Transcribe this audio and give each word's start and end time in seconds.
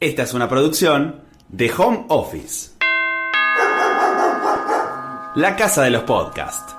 Esta 0.00 0.22
es 0.22 0.32
una 0.32 0.48
producción 0.48 1.22
de 1.48 1.72
Home 1.76 2.04
Office. 2.06 2.70
La 5.34 5.56
casa 5.56 5.82
de 5.82 5.90
los 5.90 6.04
podcasts. 6.04 6.76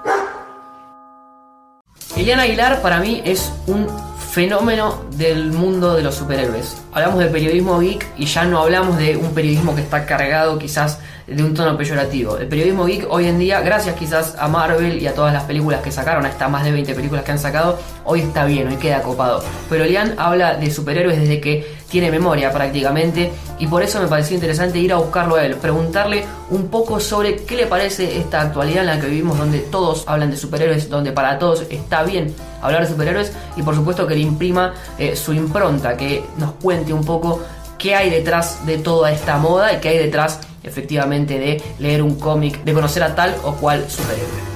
Eliana 2.16 2.44
Aguilar 2.44 2.82
para 2.82 3.02
mí 3.02 3.22
es 3.26 3.52
un 3.68 3.90
fenómeno 4.30 5.04
del 5.18 5.52
mundo 5.52 5.96
de 5.96 6.04
los 6.04 6.16
superhéroes. 6.16 6.82
Hablamos 6.94 7.20
de 7.20 7.26
periodismo 7.26 7.80
geek 7.80 8.08
y 8.16 8.26
ya 8.26 8.46
no 8.46 8.60
hablamos 8.62 8.98
de 8.98 9.18
un 9.18 9.34
periodismo 9.34 9.76
que 9.76 9.82
está 9.82 10.06
cargado 10.06 10.58
quizás 10.58 11.00
de 11.28 11.44
un 11.44 11.54
tono 11.54 11.78
peyorativo. 11.78 12.38
El 12.38 12.48
periodismo 12.48 12.86
geek 12.86 13.06
hoy 13.10 13.28
en 13.28 13.38
día, 13.38 13.62
gracias 13.62 13.96
quizás 13.96 14.36
a 14.40 14.48
Marvel 14.48 15.02
y 15.02 15.08
a 15.08 15.14
todas 15.14 15.34
las 15.34 15.44
películas 15.44 15.82
que 15.82 15.92
sacaron, 15.92 16.26
a 16.26 16.30
estas 16.30 16.50
más 16.50 16.64
de 16.64 16.72
20 16.72 16.94
películas 16.94 17.24
que 17.24 17.32
han 17.32 17.40
sacado, 17.40 17.80
hoy 18.06 18.22
está 18.22 18.46
bien, 18.46 18.68
hoy 18.68 18.78
queda 18.78 19.02
copado. 19.02 19.44
Pero 19.70 19.86
Lian 19.86 20.16
habla 20.18 20.56
de 20.56 20.72
superhéroes 20.72 21.20
desde 21.20 21.42
que 21.42 21.79
tiene 21.90 22.12
memoria 22.12 22.52
prácticamente 22.52 23.32
y 23.58 23.68
por 23.68 23.84
eso 23.84 24.00
me 24.00 24.08
pareció 24.08 24.36
interesante 24.36 24.80
ir 24.80 24.94
a 24.94 24.98
buscarlo 24.98 25.36
a 25.36 25.46
él, 25.46 25.56
preguntarle 25.56 26.26
un 26.50 26.70
poco 26.70 27.00
sobre 27.00 27.38
qué 27.44 27.56
le 27.56 27.66
parece 27.66 28.18
esta 28.18 28.42
actualidad 28.42 28.82
en 28.82 28.88
la 28.88 29.00
que 29.00 29.08
vivimos 29.08 29.38
donde 29.38 29.60
todos 29.60 30.04
hablan 30.08 30.32
de 30.32 30.38
superhéroes, 30.38 30.90
donde 30.90 31.12
para 31.12 31.40
todos 31.40 31.66
está 31.70 32.04
bien 32.04 32.34
hablar 32.62 32.84
de 32.84 32.90
superhéroes 32.90 33.32
y 33.56 33.64
por 33.64 33.76
supuesto 33.76 34.08
que 34.08 34.16
le 34.16 34.22
imprima 34.22 34.74
eh, 34.98 35.16
su 35.16 35.34
impronta, 35.34 35.98
que 35.98 36.24
nos 36.38 36.52
cuente 36.54 36.94
un 36.94 37.04
poco 37.04 37.42
qué 37.78 37.96
hay 37.96 38.10
detrás 38.10 38.66
de 38.66 38.78
toda 38.78 39.12
esta 39.12 39.38
moda 39.38 39.74
y 39.74 39.80
qué 39.80 39.90
hay 39.90 39.98
detrás 39.98 40.40
efectivamente 40.64 41.40
de 41.40 41.62
leer 41.80 42.04
un 42.04 42.20
cómic, 42.20 42.64
de 42.64 42.74
conocer 42.74 43.04
a 43.04 43.16
tal 43.16 43.36
o 43.44 43.54
cual 43.54 43.90
superhéroe. 43.90 44.49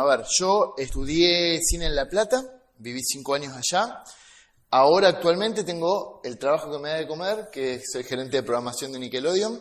A 0.00 0.04
ver, 0.06 0.24
yo 0.38 0.72
estudié 0.78 1.60
cine 1.62 1.84
en 1.84 1.94
La 1.94 2.08
Plata, 2.08 2.42
viví 2.78 3.02
cinco 3.02 3.34
años 3.34 3.52
allá. 3.54 4.02
Ahora 4.70 5.08
actualmente 5.08 5.62
tengo 5.62 6.22
el 6.24 6.38
trabajo 6.38 6.72
que 6.72 6.78
me 6.78 6.88
da 6.88 6.94
de 6.94 7.06
comer, 7.06 7.50
que 7.52 7.82
soy 7.84 8.02
gerente 8.04 8.38
de 8.38 8.42
programación 8.42 8.92
de 8.92 8.98
Nickelodeon. 8.98 9.60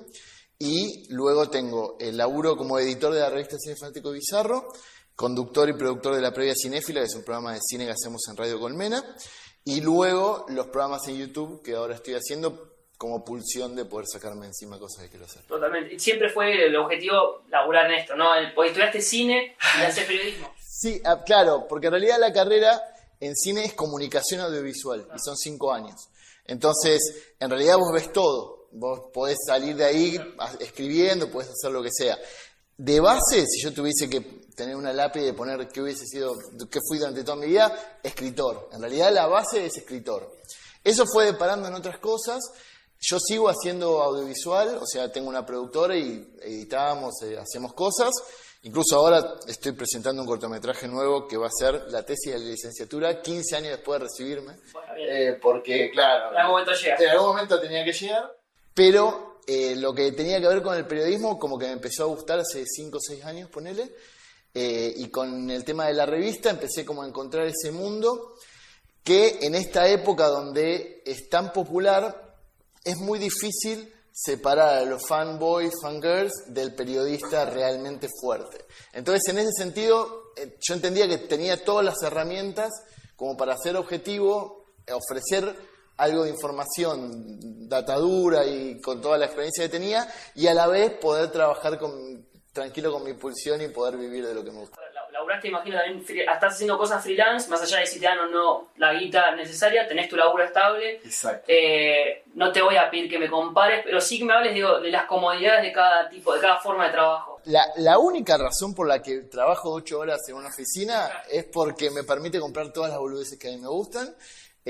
Y 0.57 1.13
luego 1.13 1.49
tengo 1.49 1.97
el 1.99 2.15
laburo 2.15 2.55
como 2.55 2.79
editor 2.79 3.13
de 3.13 3.19
la 3.19 3.29
revista 3.29 3.57
Cine 3.59 3.75
Fanático 3.75 4.11
Bizarro, 4.11 4.69
conductor 5.13 5.67
y 5.67 5.73
productor 5.73 6.15
de 6.15 6.21
La 6.21 6.33
Previa 6.33 6.53
Cinéfila, 6.55 7.01
que 7.01 7.07
es 7.07 7.15
un 7.15 7.25
programa 7.25 7.55
de 7.55 7.59
cine 7.61 7.85
que 7.85 7.91
hacemos 7.91 8.21
en 8.29 8.37
Radio 8.37 8.61
Colmena. 8.61 9.03
Y 9.65 9.81
luego 9.81 10.45
los 10.47 10.67
programas 10.67 11.05
en 11.09 11.17
YouTube 11.17 11.61
que 11.61 11.75
ahora 11.75 11.95
estoy 11.95 12.13
haciendo 12.13 12.68
como 12.99 13.23
pulsión 13.23 13.77
de 13.77 13.85
poder 13.85 14.07
sacarme 14.11 14.45
encima 14.45 14.77
cosas 14.77 15.05
que 15.05 15.11
quiero 15.11 15.25
hacer. 15.25 15.41
Totalmente. 15.43 15.97
Siempre 15.97 16.29
fue 16.29 16.65
el 16.65 16.75
objetivo 16.75 17.43
laburar 17.47 17.85
en 17.85 17.97
esto, 17.97 18.13
¿no? 18.13 18.25
Porque 18.53 18.71
estudiaste 18.71 19.01
cine 19.01 19.55
y 19.79 19.83
haces 19.83 20.03
periodismo. 20.03 20.53
Sí, 20.59 21.01
ah, 21.05 21.23
claro, 21.25 21.65
porque 21.65 21.87
en 21.87 21.93
realidad 21.93 22.17
la 22.19 22.33
carrera 22.33 22.77
en 23.21 23.37
cine 23.37 23.63
es 23.63 23.73
comunicación 23.73 24.41
audiovisual 24.41 25.07
y 25.15 25.19
son 25.19 25.37
cinco 25.37 25.71
años. 25.71 26.09
Entonces, 26.45 26.99
en 27.39 27.49
realidad 27.49 27.77
vos 27.77 27.93
ves 27.93 28.11
todo. 28.11 28.67
Vos 28.73 29.11
podés 29.13 29.37
salir 29.47 29.77
de 29.77 29.85
ahí 29.85 30.19
escribiendo, 30.59 31.31
podés 31.31 31.51
hacer 31.51 31.71
lo 31.71 31.81
que 31.81 31.91
sea. 31.91 32.19
De 32.75 32.99
base, 32.99 33.45
si 33.47 33.61
yo 33.63 33.71
tuviese 33.71 34.09
que 34.09 34.19
tener 34.57 34.75
una 34.75 34.91
lápiz 34.91 35.21
de 35.21 35.33
poner 35.33 35.69
qué 35.69 35.81
hubiese 35.81 36.05
sido, 36.05 36.35
qué 36.69 36.79
fui 36.85 36.97
durante 36.97 37.23
toda 37.23 37.37
mi 37.37 37.47
vida, 37.47 37.99
escritor. 38.03 38.67
En 38.73 38.81
realidad 38.81 39.13
la 39.13 39.25
base 39.27 39.65
es 39.65 39.77
escritor. 39.77 40.35
Eso 40.83 41.05
fue 41.05 41.27
deparando 41.27 41.69
en 41.69 41.75
otras 41.75 41.97
cosas. 41.99 42.39
Yo 42.99 43.17
sigo 43.19 43.49
haciendo 43.49 44.01
audiovisual, 44.01 44.77
o 44.81 44.85
sea, 44.85 45.11
tengo 45.11 45.29
una 45.29 45.45
productora 45.45 45.95
y 45.95 46.35
editamos, 46.41 47.21
eh, 47.23 47.37
hacemos 47.37 47.73
cosas. 47.73 48.11
Incluso 48.63 48.97
ahora 48.97 49.35
estoy 49.47 49.71
presentando 49.71 50.21
un 50.21 50.27
cortometraje 50.27 50.87
nuevo 50.87 51.25
que 51.25 51.37
va 51.37 51.47
a 51.47 51.51
ser 51.51 51.85
la 51.91 52.03
tesis 52.03 52.33
de 52.33 52.39
la 52.39 52.45
licenciatura 52.45 53.21
15 53.21 53.55
años 53.55 53.69
después 53.71 53.99
de 53.99 54.05
recibirme. 54.05 54.53
Eh, 54.97 55.39
porque, 55.41 55.89
claro, 55.91 56.31
en 56.31 56.37
algún 56.37 56.51
momento 56.59 56.73
llega. 56.73 56.97
En 56.99 57.09
algún 57.09 57.27
momento 57.27 57.59
tenía 57.59 57.85
que 57.85 57.93
llegar. 57.93 58.35
Pero 58.73 59.39
eh, 59.47 59.75
lo 59.77 59.93
que 59.93 60.11
tenía 60.11 60.41
que 60.41 60.47
ver 60.47 60.61
con 60.61 60.75
el 60.75 60.85
periodismo, 60.85 61.39
como 61.39 61.57
que 61.57 61.67
me 61.67 61.71
empezó 61.71 62.03
a 62.03 62.07
gustar 62.07 62.39
hace 62.39 62.65
5 62.65 62.97
o 62.97 62.99
6 62.99 63.23
años, 63.23 63.49
ponele. 63.49 63.93
Eh, 64.53 64.93
y 64.97 65.09
con 65.09 65.49
el 65.49 65.63
tema 65.63 65.87
de 65.87 65.93
la 65.93 66.05
revista 66.05 66.49
empecé 66.49 66.83
como 66.83 67.03
a 67.03 67.07
encontrar 67.07 67.45
ese 67.45 67.71
mundo 67.71 68.35
que 69.03 69.39
en 69.41 69.55
esta 69.55 69.87
época 69.87 70.27
donde 70.27 71.01
es 71.05 71.29
tan 71.29 71.53
popular, 71.53 72.28
es 72.83 72.97
muy 72.97 73.19
difícil 73.19 73.93
separar 74.11 74.79
a 74.79 74.85
los 74.85 75.05
fanboys, 75.07 75.73
fangirls 75.81 76.33
del 76.47 76.75
periodista 76.75 77.45
realmente 77.45 78.07
fuerte. 78.21 78.65
Entonces, 78.93 79.27
en 79.29 79.39
ese 79.39 79.51
sentido, 79.57 80.33
eh, 80.35 80.57
yo 80.59 80.73
entendía 80.73 81.07
que 81.07 81.19
tenía 81.19 81.63
todas 81.63 81.85
las 81.85 82.01
herramientas 82.03 82.69
como 83.15 83.37
para 83.37 83.57
ser 83.57 83.75
objetivo, 83.77 84.65
ofrecer 84.91 85.55
algo 85.97 86.23
de 86.23 86.31
información 86.31 87.67
datadura 87.67 88.45
y 88.45 88.79
con 88.79 89.01
toda 89.01 89.17
la 89.17 89.25
experiencia 89.25 89.65
que 89.65 89.69
tenía 89.69 90.07
y 90.35 90.47
a 90.47 90.53
la 90.53 90.67
vez 90.67 90.97
poder 90.99 91.29
trabajar 91.31 91.77
con, 91.77 92.25
tranquilo 92.53 92.91
con 92.91 93.03
mi 93.03 93.13
pulsión 93.13 93.61
y 93.61 93.67
poder 93.67 93.97
vivir 93.97 94.25
de 94.25 94.33
lo 94.33 94.43
que 94.43 94.51
me 94.51 94.59
gusta. 94.61 94.77
Laburaste, 95.19 95.47
imagino, 95.49 95.77
también, 95.77 95.99
estás 95.99 96.53
haciendo 96.53 96.77
cosas 96.77 97.03
freelance, 97.03 97.49
más 97.49 97.61
allá 97.61 97.79
de 97.79 97.85
si 97.85 97.99
te 97.99 98.05
dan 98.05 98.19
o 98.19 98.25
no 98.27 98.67
la 98.77 98.93
guita 98.93 99.35
necesaria, 99.35 99.87
tenés 99.87 100.09
tu 100.09 100.15
laburo 100.15 100.43
estable. 100.43 100.95
Exacto. 101.03 101.45
Eh, 101.47 102.23
no 102.35 102.51
te 102.51 102.61
voy 102.61 102.77
a 102.77 102.89
pedir 102.89 103.09
que 103.09 103.19
me 103.19 103.29
compares, 103.29 103.81
pero 103.83 103.99
sí 103.99 104.17
que 104.17 104.25
me 104.25 104.33
hables 104.33 104.53
digo, 104.53 104.79
de 104.79 104.89
las 104.89 105.05
comodidades 105.05 105.63
de 105.63 105.71
cada 105.71 106.09
tipo, 106.09 106.33
de 106.33 106.39
cada 106.39 106.59
forma 106.59 106.85
de 106.85 106.91
trabajo. 106.91 107.39
La, 107.45 107.63
la 107.77 107.99
única 107.99 108.37
razón 108.37 108.73
por 108.73 108.87
la 108.87 109.01
que 109.01 109.21
trabajo 109.23 109.71
ocho 109.71 109.99
horas 109.99 110.21
en 110.29 110.35
una 110.35 110.49
oficina 110.49 111.23
es 111.29 111.45
porque 111.45 111.89
me 111.91 112.03
permite 112.03 112.39
comprar 112.39 112.71
todas 112.71 112.89
las 112.89 112.99
boludeces 112.99 113.37
que 113.37 113.49
a 113.49 113.51
mí 113.51 113.57
me 113.57 113.67
gustan 113.67 114.15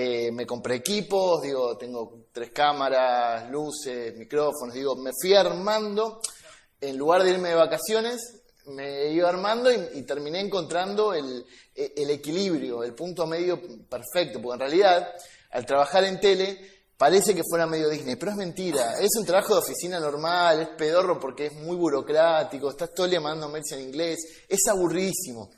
eh, 0.02 0.32
me 0.32 0.46
compré 0.46 0.76
equipos, 0.76 1.42
digo, 1.42 1.78
tengo 1.78 2.28
tres 2.32 2.52
cámaras, 2.52 3.50
luces, 3.50 4.16
micrófonos, 4.16 4.74
digo, 4.74 4.96
me 4.96 5.12
fui 5.20 5.34
armando, 5.34 6.22
en 6.80 6.98
lugar 6.98 7.24
de 7.24 7.32
irme 7.32 7.50
de 7.50 7.56
vacaciones, 7.56 8.39
me 8.70 9.12
iba 9.12 9.30
armando 9.30 9.72
y, 9.72 10.02
terminé 10.04 10.40
encontrando 10.40 11.14
el, 11.14 11.46
el, 11.76 12.10
equilibrio, 12.10 12.84
el 12.84 12.94
punto 12.94 13.28
medio 13.28 13.60
perfecto, 13.88 14.42
porque 14.42 14.56
en 14.56 14.60
realidad, 14.60 15.14
al 15.52 15.66
trabajar 15.66 16.04
en 16.04 16.20
tele, 16.20 16.60
parece 16.98 17.34
que 17.36 17.44
fuera 17.50 17.66
medio 17.66 17.90
Disney, 17.90 18.16
pero 18.16 18.32
es 18.32 18.38
mentira, 18.38 19.00
es 19.00 19.16
un 19.18 19.26
trabajo 19.26 19.54
de 19.54 19.62
oficina 19.62 20.00
normal, 20.00 20.62
es 20.62 20.70
pedorro 20.70 21.20
porque 21.20 21.48
es 21.48 21.54
muy 21.54 21.76
burocrático, 21.76 22.70
estás 22.70 22.94
todo 22.94 23.08
mandando 23.22 23.50
mails 23.50 23.72
en 23.72 23.82
inglés, 23.82 24.20
es 24.48 24.68
aburridísimo 24.68 25.52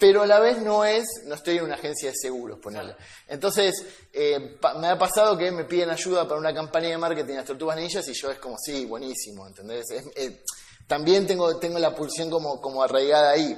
pero 0.00 0.22
a 0.22 0.26
la 0.26 0.40
vez 0.40 0.58
no 0.62 0.82
es, 0.82 1.04
no 1.26 1.34
estoy 1.34 1.58
en 1.58 1.64
una 1.64 1.74
agencia 1.74 2.08
de 2.08 2.16
seguros, 2.16 2.58
ponerle. 2.58 2.96
Entonces, 3.28 3.84
eh, 4.10 4.56
me 4.78 4.88
ha 4.88 4.98
pasado 4.98 5.36
que 5.36 5.52
me 5.52 5.64
piden 5.64 5.90
ayuda 5.90 6.26
para 6.26 6.40
una 6.40 6.54
campaña 6.54 6.88
de 6.88 6.96
marketing 6.96 7.32
de 7.32 7.36
las 7.36 7.44
tortugas 7.44 7.76
ninjas 7.76 8.08
y 8.08 8.14
yo 8.14 8.30
es 8.30 8.38
como, 8.38 8.56
sí, 8.56 8.86
buenísimo, 8.86 9.46
¿entendés? 9.46 9.84
Eh, 10.16 10.42
también 10.90 11.24
tengo, 11.24 11.56
tengo 11.60 11.78
la 11.78 11.94
pulsión 11.94 12.28
como, 12.28 12.60
como 12.60 12.82
arraigada 12.82 13.30
ahí, 13.30 13.56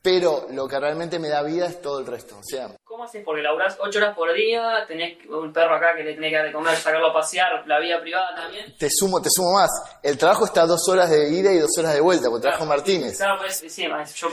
pero 0.00 0.46
lo 0.52 0.68
que 0.68 0.78
realmente 0.78 1.18
me 1.18 1.28
da 1.28 1.42
vida 1.42 1.66
es 1.66 1.82
todo 1.82 1.98
el 1.98 2.06
resto, 2.06 2.38
o 2.38 2.44
sea... 2.44 2.68
¿Cómo 2.84 3.02
haces? 3.02 3.24
Porque 3.24 3.42
laburás 3.42 3.76
8 3.80 3.98
horas 3.98 4.14
por 4.14 4.32
día, 4.32 4.84
tenés 4.86 5.18
un 5.28 5.52
perro 5.52 5.74
acá 5.74 5.96
que 5.96 6.04
le 6.04 6.14
tenés 6.14 6.30
que 6.30 6.36
dar 6.36 6.46
de 6.46 6.52
comer, 6.52 6.76
sacarlo 6.76 7.08
a 7.08 7.12
pasear, 7.12 7.66
la 7.66 7.80
vida 7.80 8.00
privada 8.00 8.36
también. 8.36 8.72
Te 8.78 8.88
sumo, 8.88 9.20
te 9.20 9.30
sumo 9.30 9.54
más. 9.54 9.68
El 10.00 10.16
trabajo 10.16 10.44
está 10.44 10.64
dos 10.64 10.88
horas 10.88 11.10
de 11.10 11.30
ida 11.30 11.52
y 11.52 11.58
dos 11.58 11.76
horas 11.76 11.92
de 11.92 12.00
vuelta, 12.00 12.30
porque 12.30 12.42
trabajo 12.42 12.66
Martínez. 12.66 13.16
Claro, 13.16 13.40
pues 13.40 13.64
sí, 13.66 13.88
yo 14.14 14.28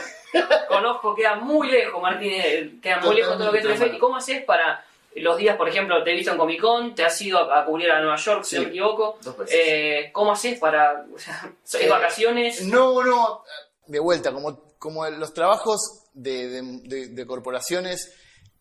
conozco, 0.70 1.16
queda 1.16 1.38
muy 1.38 1.72
lejos 1.72 2.00
Martínez, 2.00 2.74
queda 2.84 3.00
muy 3.00 3.16
lejos 3.16 3.36
todo 3.36 3.48
lo 3.48 3.52
que 3.52 3.62
te 3.62 3.96
¿Y 3.96 3.98
cómo 3.98 4.18
haces 4.18 4.44
para 4.46 4.86
los 5.22 5.38
días, 5.38 5.58
por 5.58 5.68
ejemplo, 5.70 6.04
te 6.04 6.12
he 6.12 6.16
visto 6.16 6.32
en 6.32 6.38
Comic 6.38 6.62
Con, 6.62 6.96
te 6.96 7.06
has 7.06 7.22
ido 7.22 7.40
a, 7.40 7.66
cubrir 7.66 7.92
a 7.92 8.00
Nueva 8.00 8.18
York, 8.18 8.44
si 8.44 8.56
no 8.56 8.64
me 8.64 8.68
equivoco. 8.70 9.20
Eh, 9.50 10.10
¿Cómo 10.14 10.32
haces 10.32 10.60
para, 10.60 11.06
o 11.14 11.18
sea, 11.18 11.52
eh, 11.80 11.88
vacaciones? 11.88 12.64
No, 12.64 13.04
no, 13.04 13.44
de 13.86 14.00
vuelta, 14.00 14.32
como, 14.32 14.76
como 14.78 15.08
los 15.10 15.34
trabajos 15.34 16.10
de, 16.14 16.62
de, 16.84 17.08
de 17.10 17.26
corporaciones 17.26 18.14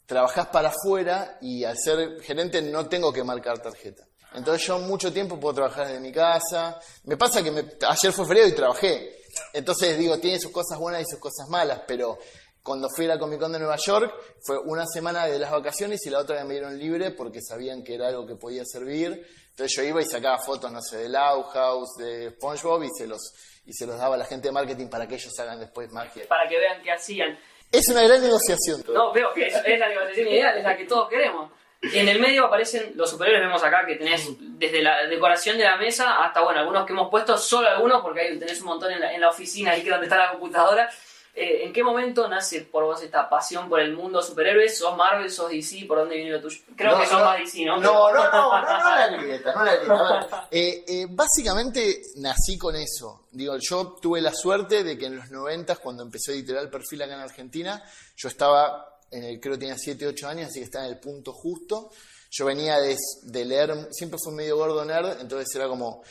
trabajás 0.06 0.46
para 0.46 0.68
afuera 0.68 1.38
y 1.40 1.64
al 1.64 1.76
ser 1.76 2.20
gerente 2.22 2.62
no 2.62 2.88
tengo 2.88 3.12
que 3.12 3.24
marcar 3.24 3.58
tarjeta. 3.58 4.06
Entonces 4.34 4.66
yo 4.66 4.78
mucho 4.78 5.12
tiempo 5.12 5.38
puedo 5.38 5.54
trabajar 5.54 5.86
desde 5.86 6.00
mi 6.00 6.12
casa. 6.12 6.78
Me 7.04 7.16
pasa 7.16 7.42
que 7.42 7.50
ayer 7.88 8.12
fue 8.12 8.26
feriado 8.26 8.48
y 8.48 8.54
trabajé. 8.54 9.22
Entonces 9.52 9.98
digo, 9.98 10.18
tiene 10.18 10.38
sus 10.38 10.52
cosas 10.52 10.78
buenas 10.78 11.02
y 11.02 11.10
sus 11.10 11.18
cosas 11.18 11.48
malas, 11.48 11.82
pero 11.86 12.18
cuando 12.66 12.88
fui 12.88 13.04
a 13.04 13.10
la 13.10 13.18
Comic 13.18 13.38
Con 13.38 13.52
de 13.52 13.60
Nueva 13.60 13.76
York 13.76 14.12
fue 14.44 14.58
una 14.58 14.84
semana 14.86 15.26
de 15.26 15.38
las 15.38 15.52
vacaciones 15.52 16.04
y 16.04 16.10
la 16.10 16.18
otra 16.18 16.44
me 16.44 16.54
dieron 16.54 16.76
libre 16.76 17.12
porque 17.12 17.40
sabían 17.40 17.84
que 17.84 17.94
era 17.94 18.08
algo 18.08 18.26
que 18.26 18.34
podía 18.34 18.64
servir. 18.64 19.24
Entonces 19.50 19.76
yo 19.76 19.84
iba 19.84 20.02
y 20.02 20.04
sacaba 20.04 20.36
fotos, 20.38 20.72
no 20.72 20.82
sé, 20.82 21.08
de 21.08 21.16
House, 21.16 21.94
de 21.96 22.30
SpongeBob 22.32 22.82
y 22.82 22.88
se 22.98 23.06
los 23.06 23.32
y 23.64 23.72
se 23.72 23.86
los 23.86 23.96
daba 23.96 24.16
a 24.16 24.18
la 24.18 24.24
gente 24.24 24.48
de 24.48 24.52
marketing 24.52 24.88
para 24.88 25.06
que 25.06 25.14
ellos 25.14 25.32
hagan 25.38 25.60
después 25.60 25.92
magia. 25.92 26.24
Para 26.28 26.48
que 26.48 26.58
vean 26.58 26.82
qué 26.82 26.90
hacían. 26.90 27.38
Es 27.70 27.88
una 27.88 28.02
gran 28.02 28.20
negociación. 28.20 28.82
No, 28.92 29.12
veo 29.12 29.32
que 29.32 29.46
es, 29.46 29.54
la 29.78 29.88
negociación 29.88 30.28
ideal, 30.28 30.58
es 30.58 30.64
la 30.64 30.76
que 30.76 30.84
todos 30.86 31.08
queremos. 31.08 31.52
En 31.82 32.08
el 32.08 32.18
medio 32.18 32.46
aparecen 32.46 32.92
los 32.96 33.10
superhéroes, 33.10 33.44
vemos 33.44 33.62
acá 33.62 33.86
que 33.86 33.94
tenés 33.94 34.28
desde 34.40 34.82
la 34.82 35.06
decoración 35.06 35.56
de 35.56 35.64
la 35.64 35.76
mesa 35.76 36.24
hasta, 36.24 36.42
bueno, 36.42 36.60
algunos 36.60 36.84
que 36.84 36.92
hemos 36.92 37.10
puesto, 37.10 37.38
solo 37.38 37.68
algunos, 37.68 38.02
porque 38.02 38.22
ahí 38.22 38.38
tenés 38.38 38.60
un 38.60 38.66
montón 38.66 38.92
en 38.92 39.00
la, 39.00 39.12
en 39.12 39.20
la 39.20 39.28
oficina, 39.28 39.72
ahí 39.72 39.82
que 39.82 39.88
es 39.88 39.92
donde 39.92 40.06
está 40.06 40.16
la 40.16 40.30
computadora. 40.32 40.90
Eh, 41.38 41.64
¿En 41.64 41.72
qué 41.74 41.84
momento 41.84 42.26
nace 42.28 42.62
por 42.62 42.84
vos 42.84 43.02
esta 43.02 43.28
pasión 43.28 43.68
por 43.68 43.78
el 43.78 43.94
mundo 43.94 44.22
superhéroes? 44.22 44.78
¿Sos 44.78 44.96
Marvel, 44.96 45.30
sos 45.30 45.50
DC? 45.50 45.84
¿Por 45.86 45.98
dónde 45.98 46.16
viene 46.16 46.30
lo 46.30 46.40
tuyo? 46.40 46.58
Creo 46.74 46.92
No, 46.92 47.00
que 47.00 47.06
sos 47.06 47.18
no, 47.18 47.24
más 47.26 47.38
DC, 47.38 47.64
¿no? 47.66 47.76
No, 47.76 48.10
no, 48.10 48.24
no, 48.24 48.30
no, 48.32 48.62
no 48.62 48.96
la 48.96 49.08
grieta, 49.18 49.54
no 49.54 49.64
la 49.64 49.76
grieta. 49.76 50.48
Eh, 50.50 50.84
eh, 50.88 51.06
básicamente 51.10 52.00
nací 52.16 52.56
con 52.56 52.74
eso. 52.74 53.26
Digo, 53.32 53.58
yo 53.58 53.98
tuve 54.00 54.22
la 54.22 54.32
suerte 54.32 54.82
de 54.82 54.96
que 54.96 55.06
en 55.06 55.16
los 55.16 55.30
90, 55.30 55.76
cuando 55.76 56.04
empecé 56.04 56.32
a 56.32 56.34
editar 56.36 56.56
el 56.56 56.70
perfil 56.70 57.02
acá 57.02 57.12
en 57.12 57.20
Argentina, 57.20 57.84
yo 58.16 58.28
estaba, 58.28 59.00
en 59.10 59.24
el, 59.24 59.38
creo 59.38 59.56
que 59.56 59.60
tenía 59.60 59.76
7, 59.76 60.06
8 60.06 60.28
años, 60.28 60.48
así 60.48 60.60
que 60.60 60.64
estaba 60.64 60.86
en 60.86 60.92
el 60.92 61.00
punto 61.00 61.34
justo. 61.34 61.90
Yo 62.30 62.46
venía 62.46 62.78
de, 62.80 62.96
de 63.24 63.44
leer, 63.44 63.88
siempre 63.90 64.18
fui 64.24 64.32
medio 64.32 64.56
gordo 64.56 64.86
nerd, 64.86 65.20
entonces 65.20 65.54
era 65.54 65.68
como 65.68 66.02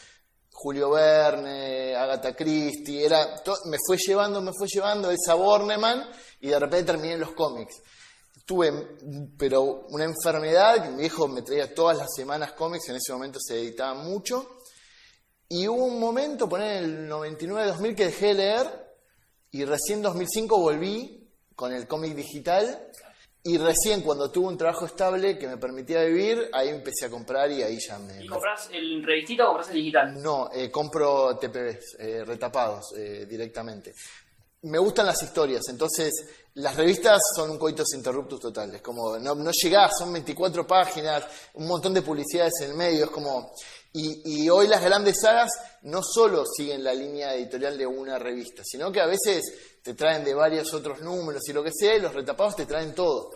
Julio 0.58 0.90
Verne, 0.92 1.94
Agatha 1.96 2.34
Christie, 2.34 3.06
era, 3.06 3.44
me 3.66 3.78
fue 3.86 3.98
llevando, 3.98 4.42
me 4.42 4.52
fue 4.58 4.68
llevando 4.68 5.12
esa 5.12 5.36
Borneman 5.36 6.10
y 6.40 6.48
de 6.48 6.58
repente 6.58 6.94
terminé 6.94 7.14
en 7.16 7.20
los 7.20 7.34
cómics. 7.34 7.82
Tuve, 8.46 8.98
pero 9.38 9.86
una 9.90 10.06
enfermedad, 10.06 10.90
mi 10.90 11.02
viejo 11.02 11.28
me 11.28 11.42
traía 11.42 11.76
todas 11.76 11.98
las 11.98 12.08
semanas 12.16 12.54
cómics, 12.54 12.88
en 12.88 12.96
ese 12.96 13.12
momento 13.12 13.38
se 13.40 13.60
editaban 13.60 14.06
mucho, 14.06 14.60
y 15.50 15.68
hubo 15.68 15.86
un 15.86 16.00
momento, 16.00 16.48
poner 16.48 16.84
el 16.84 17.10
99-2000, 17.10 17.96
que 17.96 18.06
dejé 18.06 18.28
de 18.28 18.34
leer, 18.36 18.96
y 19.52 19.66
recién 19.66 20.00
en 20.00 20.04
2005 20.04 20.58
volví 20.58 21.32
con 21.54 21.74
el 21.74 21.86
cómic 21.86 22.16
digital, 22.16 22.92
y 23.48 23.60
recién 23.60 24.02
cuando 24.02 24.32
tuve 24.32 24.48
un 24.48 24.58
trabajo 24.58 24.88
estable 24.88 25.38
que 25.38 25.48
me 25.48 25.58
permitía 25.58 26.04
vivir, 26.04 26.50
ahí 26.52 26.70
empecé 26.70 27.06
a 27.06 27.12
comprar 27.12 27.52
y 27.52 27.62
ahí 27.62 27.78
ya 27.80 28.00
me... 28.00 28.24
¿Y 28.24 28.28
compras 28.28 28.70
el 28.74 29.04
revistita 29.04 29.44
o 29.44 29.48
compras 29.50 29.70
el 29.70 29.76
digital? 29.76 30.20
No, 30.20 30.50
eh, 30.52 30.72
compro 30.72 31.38
TPBs, 31.38 31.98
eh, 32.00 32.24
retapados 32.26 32.94
eh, 32.98 33.28
directamente. 33.30 33.94
Me 34.64 34.80
gustan 34.80 35.06
las 35.06 35.22
historias, 35.22 35.62
entonces 35.70 36.12
las 36.56 36.76
revistas 36.76 37.22
son 37.36 37.52
un 37.52 37.60
coitus 37.60 37.94
interruptus 37.94 38.40
total. 38.40 38.74
Es 38.74 38.82
como, 38.82 39.20
no, 39.20 39.36
no 39.36 39.52
llegás, 39.52 39.92
son 39.96 40.12
24 40.12 40.66
páginas, 40.66 41.24
un 41.54 41.68
montón 41.68 41.94
de 41.94 42.02
publicidades 42.02 42.54
en 42.62 42.72
el 42.72 42.76
medio, 42.76 43.06
es 43.06 43.12
como... 43.12 43.54
Y, 43.98 44.44
y 44.44 44.50
hoy 44.50 44.68
las 44.68 44.84
grandes 44.84 45.22
sagas 45.22 45.50
no 45.84 46.02
solo 46.04 46.44
siguen 46.46 46.84
la 46.84 46.94
línea 46.94 47.34
editorial 47.34 47.78
de 47.78 47.88
una 47.88 48.20
revista, 48.20 48.62
sino 48.66 48.92
que 48.92 49.00
a 49.00 49.06
veces 49.06 49.80
te 49.82 49.94
traen 49.94 50.24
de 50.26 50.34
varios 50.34 50.74
otros 50.74 51.00
números 51.02 51.48
y 51.48 51.54
lo 51.54 51.64
que 51.64 51.72
sea, 51.72 51.96
y 51.96 52.02
los 52.02 52.14
retapados 52.14 52.56
te 52.56 52.66
traen 52.66 52.94
todo. 52.94 53.32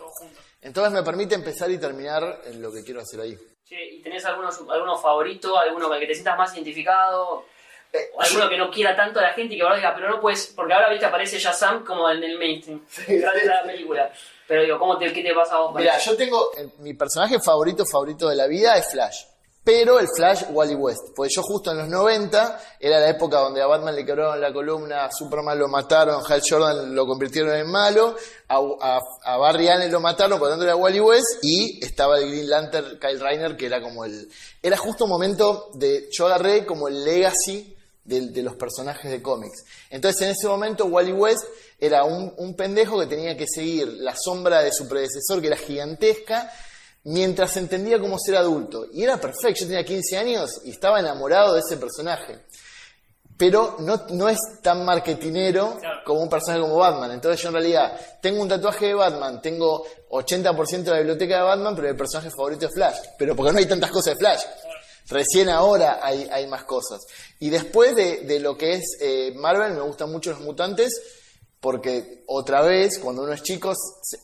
Entonces 0.60 0.92
me 0.92 1.02
permite 1.02 1.34
empezar 1.34 1.70
y 1.70 1.78
terminar 1.78 2.42
en 2.44 2.60
lo 2.60 2.70
que 2.70 2.82
quiero 2.84 3.00
hacer 3.00 3.20
ahí. 3.20 3.38
Che, 3.64 3.76
¿y 3.94 4.02
tenés 4.02 4.22
favoritos? 5.00 5.52
¿Alguno 5.58 5.86
con 5.86 5.94
el 5.94 6.00
que 6.00 6.06
te 6.08 6.14
sientas 6.14 6.36
más 6.36 6.52
identificado? 6.54 7.44
Eh, 7.92 8.10
¿O 8.14 8.20
alguno 8.22 8.48
que 8.48 8.56
no 8.58 8.70
quiera 8.70 8.94
tanto 8.94 9.18
a 9.18 9.22
la 9.22 9.32
gente 9.32 9.54
y 9.54 9.56
que 9.56 9.62
ahora 9.62 9.76
diga, 9.76 9.94
pero 9.94 10.10
no 10.10 10.20
puedes, 10.20 10.48
porque 10.54 10.72
ahora 10.74 10.90
viste 10.90 11.06
aparece 11.06 11.38
Shazam 11.38 11.84
como 11.84 12.08
en 12.10 12.22
el 12.22 12.38
mainstream, 12.38 12.84
gracias 13.08 13.48
a 13.48 13.54
la 13.54 13.62
película. 13.64 14.12
Pero 14.46 14.62
digo, 14.62 14.78
¿cómo 14.78 14.98
te, 14.98 15.12
¿qué 15.12 15.22
te 15.22 15.32
pasa 15.34 15.56
a 15.56 15.60
vos? 15.60 15.74
Mira, 15.74 15.98
yo 15.98 16.16
tengo. 16.16 16.52
el- 16.56 16.70
mi 16.80 16.94
personaje 16.94 17.38
favorito, 17.40 17.84
favorito 17.86 18.28
de 18.28 18.36
la 18.36 18.46
vida 18.46 18.76
es 18.76 18.90
Flash. 18.90 19.24
Pero 19.62 20.00
el 20.00 20.08
Flash 20.08 20.44
Wally 20.50 20.74
West. 20.74 21.14
Porque 21.14 21.30
yo 21.34 21.42
justo 21.42 21.70
en 21.70 21.78
los 21.78 21.88
90 21.88 22.60
era 22.80 22.98
la 22.98 23.10
época 23.10 23.40
donde 23.40 23.60
a 23.60 23.66
Batman 23.66 23.94
le 23.94 24.06
quebraron 24.06 24.40
la 24.40 24.52
columna, 24.52 25.04
a 25.04 25.10
Superman 25.12 25.58
lo 25.58 25.68
mataron, 25.68 26.22
Hal 26.26 26.40
Jordan 26.48 26.94
lo 26.94 27.06
convirtieron 27.06 27.54
en 27.54 27.70
malo, 27.70 28.16
a, 28.48 29.36
Barry 29.38 29.68
Allen 29.68 29.92
lo 29.92 30.00
mataron 30.00 30.38
poniéndole 30.38 30.70
a 30.70 30.76
Wally 30.76 31.00
West 31.00 31.38
y 31.42 31.84
estaba 31.84 32.18
el 32.18 32.30
Green 32.30 32.48
Lantern 32.48 32.98
Kyle 32.98 33.20
Reiner 33.20 33.56
que 33.56 33.66
era 33.66 33.82
como 33.82 34.04
el... 34.06 34.28
Era 34.62 34.78
justo 34.78 35.04
un 35.04 35.10
momento 35.10 35.70
de... 35.74 36.08
Yo 36.10 36.26
agarré 36.26 36.64
como 36.64 36.88
el 36.88 37.04
legacy 37.04 37.76
de, 38.04 38.42
los 38.42 38.56
personajes 38.56 39.10
de 39.10 39.20
cómics. 39.20 39.64
Entonces 39.90 40.22
en 40.22 40.30
ese 40.30 40.48
momento 40.48 40.86
Wally 40.86 41.12
West 41.12 41.44
era 41.78 42.04
un 42.04 42.54
pendejo 42.56 42.98
que 42.98 43.06
tenía 43.06 43.36
que 43.36 43.46
seguir 43.46 43.88
la 43.88 44.16
sombra 44.16 44.62
de 44.62 44.72
su 44.72 44.88
predecesor 44.88 45.42
que 45.42 45.48
era 45.48 45.56
gigantesca 45.56 46.50
mientras 47.04 47.56
entendía 47.56 47.98
cómo 48.00 48.18
ser 48.18 48.36
adulto. 48.36 48.86
Y 48.92 49.02
era 49.02 49.16
perfecto, 49.18 49.60
yo 49.60 49.66
tenía 49.66 49.84
15 49.84 50.16
años 50.18 50.60
y 50.64 50.70
estaba 50.70 51.00
enamorado 51.00 51.54
de 51.54 51.60
ese 51.60 51.76
personaje. 51.76 52.38
Pero 53.36 53.76
no, 53.78 54.02
no 54.10 54.28
es 54.28 54.38
tan 54.62 54.84
marketinero 54.84 55.78
como 56.04 56.20
un 56.20 56.28
personaje 56.28 56.60
como 56.60 56.76
Batman. 56.76 57.10
Entonces 57.12 57.40
yo 57.40 57.48
en 57.48 57.54
realidad 57.54 57.98
tengo 58.20 58.42
un 58.42 58.48
tatuaje 58.48 58.86
de 58.88 58.94
Batman, 58.94 59.40
tengo 59.40 59.86
80% 60.10 60.82
de 60.82 60.90
la 60.90 60.98
biblioteca 60.98 61.36
de 61.36 61.42
Batman, 61.44 61.74
pero 61.74 61.88
el 61.88 61.96
personaje 61.96 62.30
favorito 62.30 62.66
es 62.66 62.74
Flash. 62.74 62.98
Pero 63.18 63.34
porque 63.34 63.52
no 63.52 63.58
hay 63.58 63.64
tantas 63.66 63.90
cosas 63.90 64.12
de 64.14 64.18
Flash. 64.18 64.42
Recién 65.08 65.48
ahora 65.48 66.00
hay, 66.02 66.28
hay 66.30 66.46
más 66.48 66.64
cosas. 66.64 67.00
Y 67.38 67.48
después 67.48 67.96
de, 67.96 68.20
de 68.24 68.40
lo 68.40 68.58
que 68.58 68.74
es 68.74 68.98
eh, 69.00 69.32
Marvel, 69.36 69.72
me 69.72 69.80
gustan 69.80 70.12
mucho 70.12 70.32
los 70.32 70.40
mutantes, 70.40 71.00
porque 71.60 72.24
otra 72.26 72.60
vez, 72.60 72.98
cuando 72.98 73.22
uno 73.22 73.32
es 73.32 73.42
chico, 73.42 73.72
se- 74.02 74.18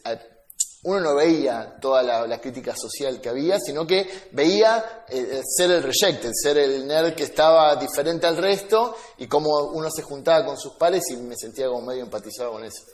uno 0.84 1.00
no 1.00 1.14
veía 1.14 1.76
toda 1.81 2.02
la, 2.02 2.26
la 2.26 2.40
crítica 2.40 2.75
social 2.76 3.20
que 3.20 3.28
había, 3.28 3.58
sino 3.58 3.87
que 3.87 4.06
veía 4.32 5.05
eh, 5.08 5.40
ser 5.44 5.70
el 5.70 5.82
rejected, 5.82 6.31
ser 6.32 6.58
el 6.58 6.87
nerd 6.87 7.14
que 7.14 7.25
estaba 7.25 7.75
diferente 7.76 8.26
al 8.26 8.37
resto 8.37 8.96
y 9.19 9.26
cómo 9.26 9.70
uno 9.73 9.90
se 9.90 10.02
juntaba 10.02 10.44
con 10.44 10.56
sus 10.56 10.75
pares 10.75 11.02
y 11.11 11.17
me 11.17 11.37
sentía 11.37 11.67
como 11.67 11.87
medio 11.87 12.05
empatizado 12.05 12.52
con 12.52 12.64
eso. 12.64 12.84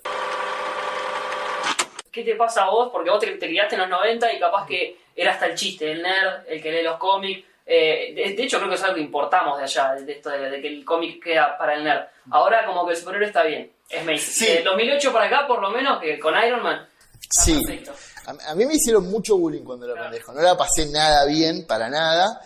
¿Qué 2.10 2.24
te 2.24 2.34
pasa 2.34 2.64
a 2.64 2.70
vos? 2.70 2.90
Porque 2.92 3.10
vos 3.10 3.18
te, 3.18 3.26
te 3.38 3.46
criaste 3.46 3.74
en 3.74 3.82
los 3.82 3.90
90 3.90 4.32
y 4.34 4.38
capaz 4.38 4.66
que 4.66 4.98
era 5.16 5.32
hasta 5.32 5.46
el 5.46 5.54
chiste, 5.54 5.90
el 5.90 6.02
nerd, 6.02 6.46
el 6.46 6.62
que 6.62 6.70
lee 6.70 6.82
los 6.82 6.98
cómics. 6.98 7.46
Eh, 7.64 8.12
de, 8.14 8.34
de 8.34 8.42
hecho, 8.42 8.58
creo 8.58 8.68
que 8.68 8.74
es 8.74 8.82
algo 8.82 8.96
que 8.96 9.00
importamos 9.00 9.56
de 9.56 9.64
allá, 9.64 9.94
de, 9.94 10.12
esto 10.12 10.28
de, 10.28 10.50
de 10.50 10.60
que 10.60 10.68
el 10.68 10.84
cómic 10.84 11.22
queda 11.22 11.56
para 11.56 11.74
el 11.74 11.84
nerd. 11.84 12.02
Ahora, 12.30 12.66
como 12.66 12.84
que 12.84 12.92
el 12.92 12.98
superhéroe 12.98 13.28
está 13.28 13.44
bien, 13.44 13.70
es 13.88 14.04
mainstream. 14.04 14.50
Sí. 14.50 14.58
De 14.58 14.62
2008 14.62 15.12
para 15.12 15.26
acá, 15.26 15.46
por 15.46 15.62
lo 15.62 15.70
menos, 15.70 16.00
que 16.00 16.18
con 16.18 16.34
Iron 16.44 16.62
Man. 16.62 16.86
Está 17.22 17.42
Sí, 17.44 17.54
perfecto. 17.64 17.92
a, 18.26 18.50
a 18.50 18.54
mí 18.54 18.66
me 18.66 18.74
hicieron 18.74 19.10
mucho 19.10 19.36
bullying 19.36 19.62
cuando 19.62 19.86
era 19.90 20.00
pendejo, 20.02 20.32
no 20.32 20.40
la 20.42 20.56
pasé 20.56 20.86
nada 20.86 21.24
bien, 21.26 21.66
para 21.66 21.88
nada. 21.88 22.40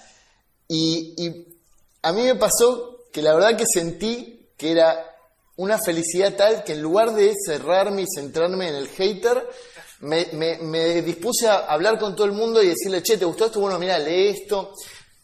Y, 0.69 1.15
y 1.17 1.59
a 2.03 2.13
mí 2.13 2.23
me 2.23 2.35
pasó 2.37 3.05
que 3.13 3.23
la 3.23 3.35
verdad 3.35 3.57
que 3.57 3.65
sentí 3.67 4.49
que 4.57 4.73
era 4.73 5.05
una 5.57 5.79
felicidad 5.79 6.35
tal 6.35 6.65
que 6.65 6.73
en 6.75 6.83
lugar 6.83 7.15
de 7.15 7.33
cerrarme 7.45 8.03
y 8.03 8.07
centrarme 8.15 8.69
en 8.69 8.75
el 8.75 8.89
hater, 8.89 9.49
me, 10.01 10.27
me- 10.33 10.59
me 10.59 11.01
dispuse 11.03 11.49
a 11.49 11.67
hablar 11.67 11.99
con 11.99 12.15
todo 12.15 12.27
el 12.27 12.33
mundo 12.33 12.63
y 12.63 12.69
decirle, 12.69 13.03
che, 13.03 13.17
¿te 13.17 13.25
gustó 13.25 13.47
esto? 13.47 13.61
Bueno, 13.61 13.79
mira, 13.79 13.99
lee 13.99 14.29
esto. 14.29 14.73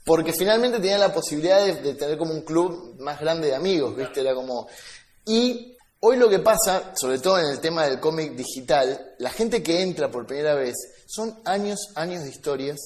Porque 0.04 0.32
finalmente 0.32 0.78
tenía 0.80 0.98
la 0.98 1.12
posibilidad 1.12 1.64
de, 1.64 1.74
de 1.74 1.94
tener 1.94 2.18
como 2.18 2.32
un 2.32 2.40
club 2.42 2.96
más 2.98 3.20
grande 3.20 3.48
de 3.48 3.54
amigos, 3.54 3.94
¿viste? 3.94 4.20
Era 4.20 4.34
como... 4.34 4.66
Y 5.26 5.76
hoy 6.04 6.16
lo 6.16 6.28
que 6.28 6.40
pasa, 6.40 6.92
sobre 6.96 7.18
todo 7.20 7.38
en 7.38 7.46
el 7.46 7.60
tema 7.60 7.86
del 7.86 8.00
cómic 8.00 8.32
digital, 8.32 9.14
la 9.18 9.30
gente 9.30 9.62
que 9.62 9.82
entra 9.82 10.10
por 10.10 10.26
primera 10.26 10.54
vez 10.54 10.74
son 11.06 11.38
años, 11.44 11.78
años 11.94 12.24
de 12.24 12.30
historias, 12.30 12.80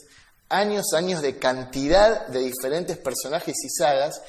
años, 0.50 0.92
años 0.94 1.22
de 1.22 1.38
cantidad 1.38 2.26
de 2.26 2.40
diferentes 2.40 2.98
personajes 2.98 3.56
y 3.64 3.70
sagas, 3.70 4.20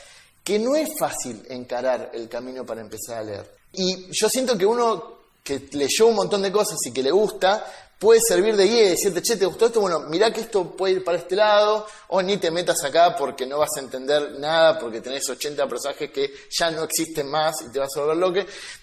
que 0.41 0.57
no 0.57 0.77
es 0.77 0.89
fácil 0.97 1.45
encarar 1.49 2.11
el 2.13 2.29
camino 2.29 2.65
para 2.65 2.79
empezar 2.79 3.17
a 3.17 3.23
leer. 3.23 3.51
Y 3.73 4.07
yo 4.11 4.29
siento 4.29 4.57
que 4.57 4.65
uno 4.65 5.17
que 5.43 5.67
leyó 5.73 6.07
un 6.07 6.15
montón 6.15 6.41
de 6.41 6.51
cosas 6.51 6.77
y 6.85 6.91
que 6.91 7.03
le 7.03 7.11
gusta, 7.11 7.65
puede 7.99 8.19
servir 8.21 8.55
de 8.55 8.65
guía 8.65 8.83
y 8.83 8.89
decirte, 8.89 9.21
che, 9.21 9.37
¿te 9.37 9.45
gustó 9.45 9.67
esto? 9.67 9.81
Bueno, 9.81 10.01
mirá 10.01 10.31
que 10.31 10.41
esto 10.41 10.75
puede 10.75 10.95
ir 10.95 11.03
para 11.03 11.17
este 11.17 11.35
lado, 11.35 11.87
o 12.09 12.21
ni 12.21 12.37
te 12.37 12.51
metas 12.51 12.83
acá 12.83 13.15
porque 13.15 13.45
no 13.45 13.57
vas 13.59 13.75
a 13.77 13.79
entender 13.79 14.33
nada, 14.39 14.77
porque 14.79 15.01
tenés 15.01 15.27
80 15.27 15.67
personajes 15.67 16.11
que 16.11 16.31
ya 16.49 16.69
no 16.71 16.83
existen 16.83 17.29
más 17.29 17.55
y 17.61 17.71
te 17.71 17.79
vas 17.79 17.89
a 17.95 18.01
volver 18.01 18.17
loco. 18.17 18.39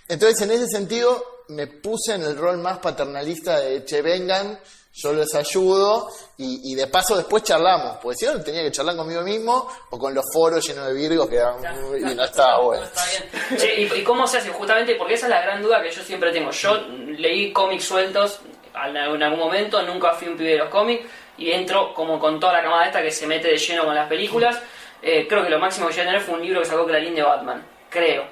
Entonces, 0.09 0.41
en 0.43 0.51
ese 0.51 0.67
sentido, 0.67 1.43
me 1.49 1.67
puse 1.67 2.15
en 2.15 2.23
el 2.23 2.37
rol 2.37 2.59
más 2.59 2.79
paternalista 2.79 3.61
de, 3.61 3.85
che, 3.85 4.03
vengan, 4.03 4.59
yo 4.97 5.13
les 5.13 5.33
ayudo, 5.35 6.09
y, 6.39 6.73
y 6.73 6.75
de 6.75 6.89
paso 6.89 7.17
después 7.17 7.43
charlamos, 7.45 7.99
porque 8.03 8.17
si 8.17 8.27
no, 8.27 8.41
tenía 8.43 8.63
que 8.63 8.73
charlar 8.73 8.97
conmigo 8.97 9.23
mismo, 9.23 9.69
o 9.91 9.99
con 9.99 10.13
los 10.13 10.25
foros 10.33 10.67
llenos 10.67 10.89
de 10.89 10.93
virgos 10.93 11.29
que 11.29 11.37
eran, 11.37 11.57
y 11.99 12.15
no 12.15 12.25
estaba 12.25 12.61
bueno. 12.61 12.85
Está 12.85 13.05
bien. 13.07 13.61
Che, 13.61 13.81
¿y, 13.81 14.01
y 14.01 14.05
cómo 14.05 14.27
se 14.27 14.39
hace? 14.39 14.51
Justamente 14.51 14.97
porque 14.97 15.15
esa 15.15 15.27
es 15.27 15.31
la 15.31 15.43
gran 15.43 15.63
duda 15.63 15.83
que 15.83 15.91
yo 15.91 16.03
siempre 16.03 16.33
tengo. 16.33 16.51
Yo 16.51 16.77
leí 16.79 17.53
cómics 17.53 17.85
sueltos 17.85 18.41
en 18.75 18.97
algún 18.97 19.17
en 19.17 19.23
algún 19.25 19.39
momento, 19.41 19.83
nunca 19.83 20.13
fui 20.13 20.29
un 20.29 20.37
pibe 20.37 20.51
de 20.51 20.59
los 20.59 20.69
cómics 20.69 21.05
y 21.39 21.51
entro 21.51 21.93
como 21.95 22.19
con 22.19 22.39
toda 22.41 22.53
la 22.55 22.63
camada 22.63 22.87
esta 22.87 23.03
que 23.03 23.11
se 23.11 23.27
mete 23.27 23.49
de 23.49 23.57
lleno 23.59 23.85
con 23.85 23.95
las 23.95 24.09
películas. 24.09 24.61
Eh, 25.03 25.27
creo 25.29 25.43
que 25.45 25.51
lo 25.51 25.59
máximo 25.59 25.87
que 25.89 25.93
llegué 25.95 26.03
a 26.09 26.13
tener 26.13 26.21
fue 26.23 26.35
un 26.37 26.43
libro 26.43 26.61
que 26.61 26.67
sacó 26.67 26.87
Clarín 26.87 27.15
de 27.15 27.23
Batman, 27.23 27.63
creo. 27.91 28.25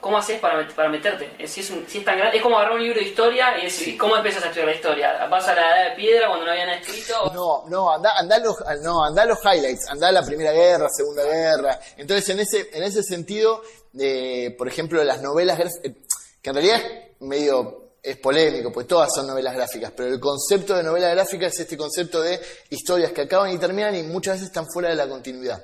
¿Cómo 0.00 0.18
haces 0.18 0.38
para, 0.38 0.60
met- 0.62 0.72
para 0.72 0.88
meterte? 0.88 1.30
Si 1.48 1.60
es, 1.60 1.70
un- 1.70 1.84
si 1.88 1.98
es 1.98 2.04
tan 2.04 2.16
grande, 2.16 2.36
es 2.36 2.42
como 2.42 2.56
agarrar 2.56 2.76
un 2.76 2.82
libro 2.82 3.00
de 3.00 3.06
historia 3.06 3.58
y 3.58 3.64
decir, 3.64 3.98
¿cómo 3.98 4.16
empiezas 4.16 4.44
a 4.44 4.46
estudiar 4.46 4.68
la 4.68 4.74
historia? 4.74 5.26
¿Vas 5.26 5.48
a 5.48 5.54
la 5.54 5.60
edad 5.62 5.90
de 5.90 5.96
piedra 5.96 6.28
cuando 6.28 6.46
no 6.46 6.52
había 6.52 6.64
nada 6.66 6.78
escrito? 6.78 7.32
No, 7.34 7.64
no, 7.68 7.92
anda, 7.92 8.12
anda 8.16 8.38
los, 8.38 8.56
no, 8.82 9.04
anda 9.04 9.24
los 9.24 9.38
highlights, 9.44 9.88
anda 9.88 10.12
la 10.12 10.22
Primera 10.22 10.52
Guerra, 10.52 10.88
Segunda 10.90 11.24
Guerra. 11.24 11.80
Entonces, 11.96 12.28
en 12.28 12.40
ese, 12.40 12.70
en 12.72 12.84
ese 12.84 13.02
sentido, 13.02 13.62
eh, 13.98 14.54
por 14.56 14.68
ejemplo, 14.68 15.02
las 15.02 15.20
novelas, 15.22 15.58
eh, 15.82 15.94
que 16.40 16.50
en 16.50 16.54
realidad 16.54 16.76
es 16.80 17.20
medio 17.20 17.85
es 18.06 18.16
polémico, 18.18 18.72
pues 18.72 18.86
todas 18.86 19.12
son 19.12 19.26
novelas 19.26 19.52
gráficas, 19.52 19.92
pero 19.96 20.08
el 20.08 20.20
concepto 20.20 20.76
de 20.76 20.84
novela 20.84 21.10
gráfica 21.10 21.48
es 21.48 21.58
este 21.58 21.76
concepto 21.76 22.22
de 22.22 22.40
historias 22.70 23.10
que 23.10 23.22
acaban 23.22 23.50
y 23.50 23.58
terminan 23.58 23.96
y 23.96 24.04
muchas 24.04 24.34
veces 24.34 24.48
están 24.48 24.66
fuera 24.72 24.90
de 24.90 24.94
la 24.94 25.08
continuidad. 25.08 25.60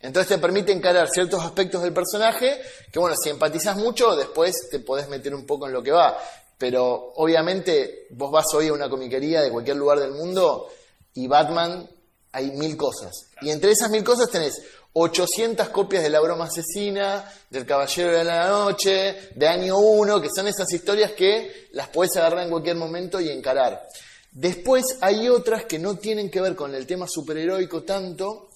Entonces 0.00 0.28
te 0.28 0.38
permite 0.38 0.70
encarar 0.70 1.08
ciertos 1.10 1.44
aspectos 1.44 1.82
del 1.82 1.92
personaje 1.92 2.60
que, 2.92 2.98
bueno, 3.00 3.16
si 3.20 3.28
empatizas 3.30 3.76
mucho, 3.76 4.14
después 4.14 4.68
te 4.70 4.78
podés 4.78 5.08
meter 5.08 5.34
un 5.34 5.44
poco 5.44 5.66
en 5.66 5.72
lo 5.72 5.82
que 5.82 5.90
va. 5.90 6.16
Pero 6.56 7.12
obviamente 7.16 8.06
vos 8.10 8.30
vas 8.30 8.46
hoy 8.54 8.68
a 8.68 8.72
una 8.72 8.88
comiquería 8.88 9.42
de 9.42 9.50
cualquier 9.50 9.76
lugar 9.76 9.98
del 9.98 10.12
mundo 10.12 10.68
y 11.14 11.26
Batman 11.26 11.90
hay 12.30 12.52
mil 12.52 12.76
cosas. 12.76 13.26
Y 13.40 13.50
entre 13.50 13.72
esas 13.72 13.90
mil 13.90 14.04
cosas 14.04 14.30
tenés 14.30 14.62
800 14.92 15.68
copias 15.68 16.02
de 16.02 16.10
La 16.10 16.20
Broma 16.20 16.46
Asesina, 16.46 17.24
del 17.48 17.64
Caballero 17.64 18.10
de 18.10 18.24
la 18.24 18.48
Noche, 18.48 19.30
de 19.34 19.46
Año 19.46 19.78
1, 19.78 20.20
que 20.20 20.28
son 20.34 20.48
esas 20.48 20.72
historias 20.72 21.12
que 21.12 21.68
las 21.72 21.88
puedes 21.88 22.16
agarrar 22.16 22.44
en 22.44 22.50
cualquier 22.50 22.76
momento 22.76 23.20
y 23.20 23.28
encarar. 23.28 23.88
Después 24.32 24.98
hay 25.00 25.28
otras 25.28 25.64
que 25.64 25.78
no 25.78 25.96
tienen 25.96 26.30
que 26.30 26.40
ver 26.40 26.56
con 26.56 26.74
el 26.74 26.86
tema 26.86 27.06
superheroico 27.08 27.82
tanto, 27.82 28.48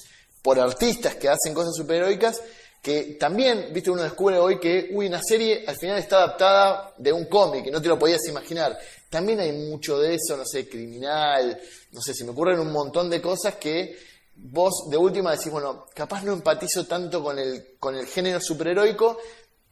por 0.43 0.59
artistas 0.59 1.15
que 1.15 1.29
hacen 1.29 1.55
cosas 1.55 1.75
superheroicas, 1.75 2.43
que 2.83 3.17
también, 3.19 3.69
viste, 3.73 3.91
uno 3.91 4.03
descubre 4.03 4.37
hoy 4.37 4.61
que, 4.61 4.91
uy, 4.93 5.07
una 5.07 5.23
serie 5.23 5.65
al 5.67 5.77
final 5.77 5.99
está 5.99 6.17
adaptada 6.17 6.93
de 6.99 7.13
un 7.13 7.27
cómic, 7.27 7.67
y 7.67 7.71
no 7.71 7.81
te 7.81 7.89
lo 7.89 7.99
podías 7.99 8.27
imaginar. 8.29 8.79
También 9.09 9.41
hay 9.41 9.53
mucho 9.53 9.99
de 9.99 10.17
eso, 10.17 10.37
no 10.37 10.45
sé, 10.45 10.69
criminal, 10.69 11.59
no 11.93 12.01
sé, 12.03 12.13
se 12.13 12.25
me 12.25 12.33
ocurren 12.33 12.59
un 12.59 12.73
montón 12.73 13.09
de 13.09 13.23
cosas 13.23 13.55
que 13.55 13.97
vos 14.37 14.89
de 14.91 14.97
última 14.97 15.33
decís, 15.33 15.51
bueno, 15.51 15.87
capaz 15.95 16.23
no 16.23 16.33
empatizo 16.33 16.87
tanto 16.87 17.23
con 17.23 17.39
el, 17.39 17.77
con 17.79 17.95
el 17.97 18.07
género 18.07 18.41
superheroico, 18.41 19.19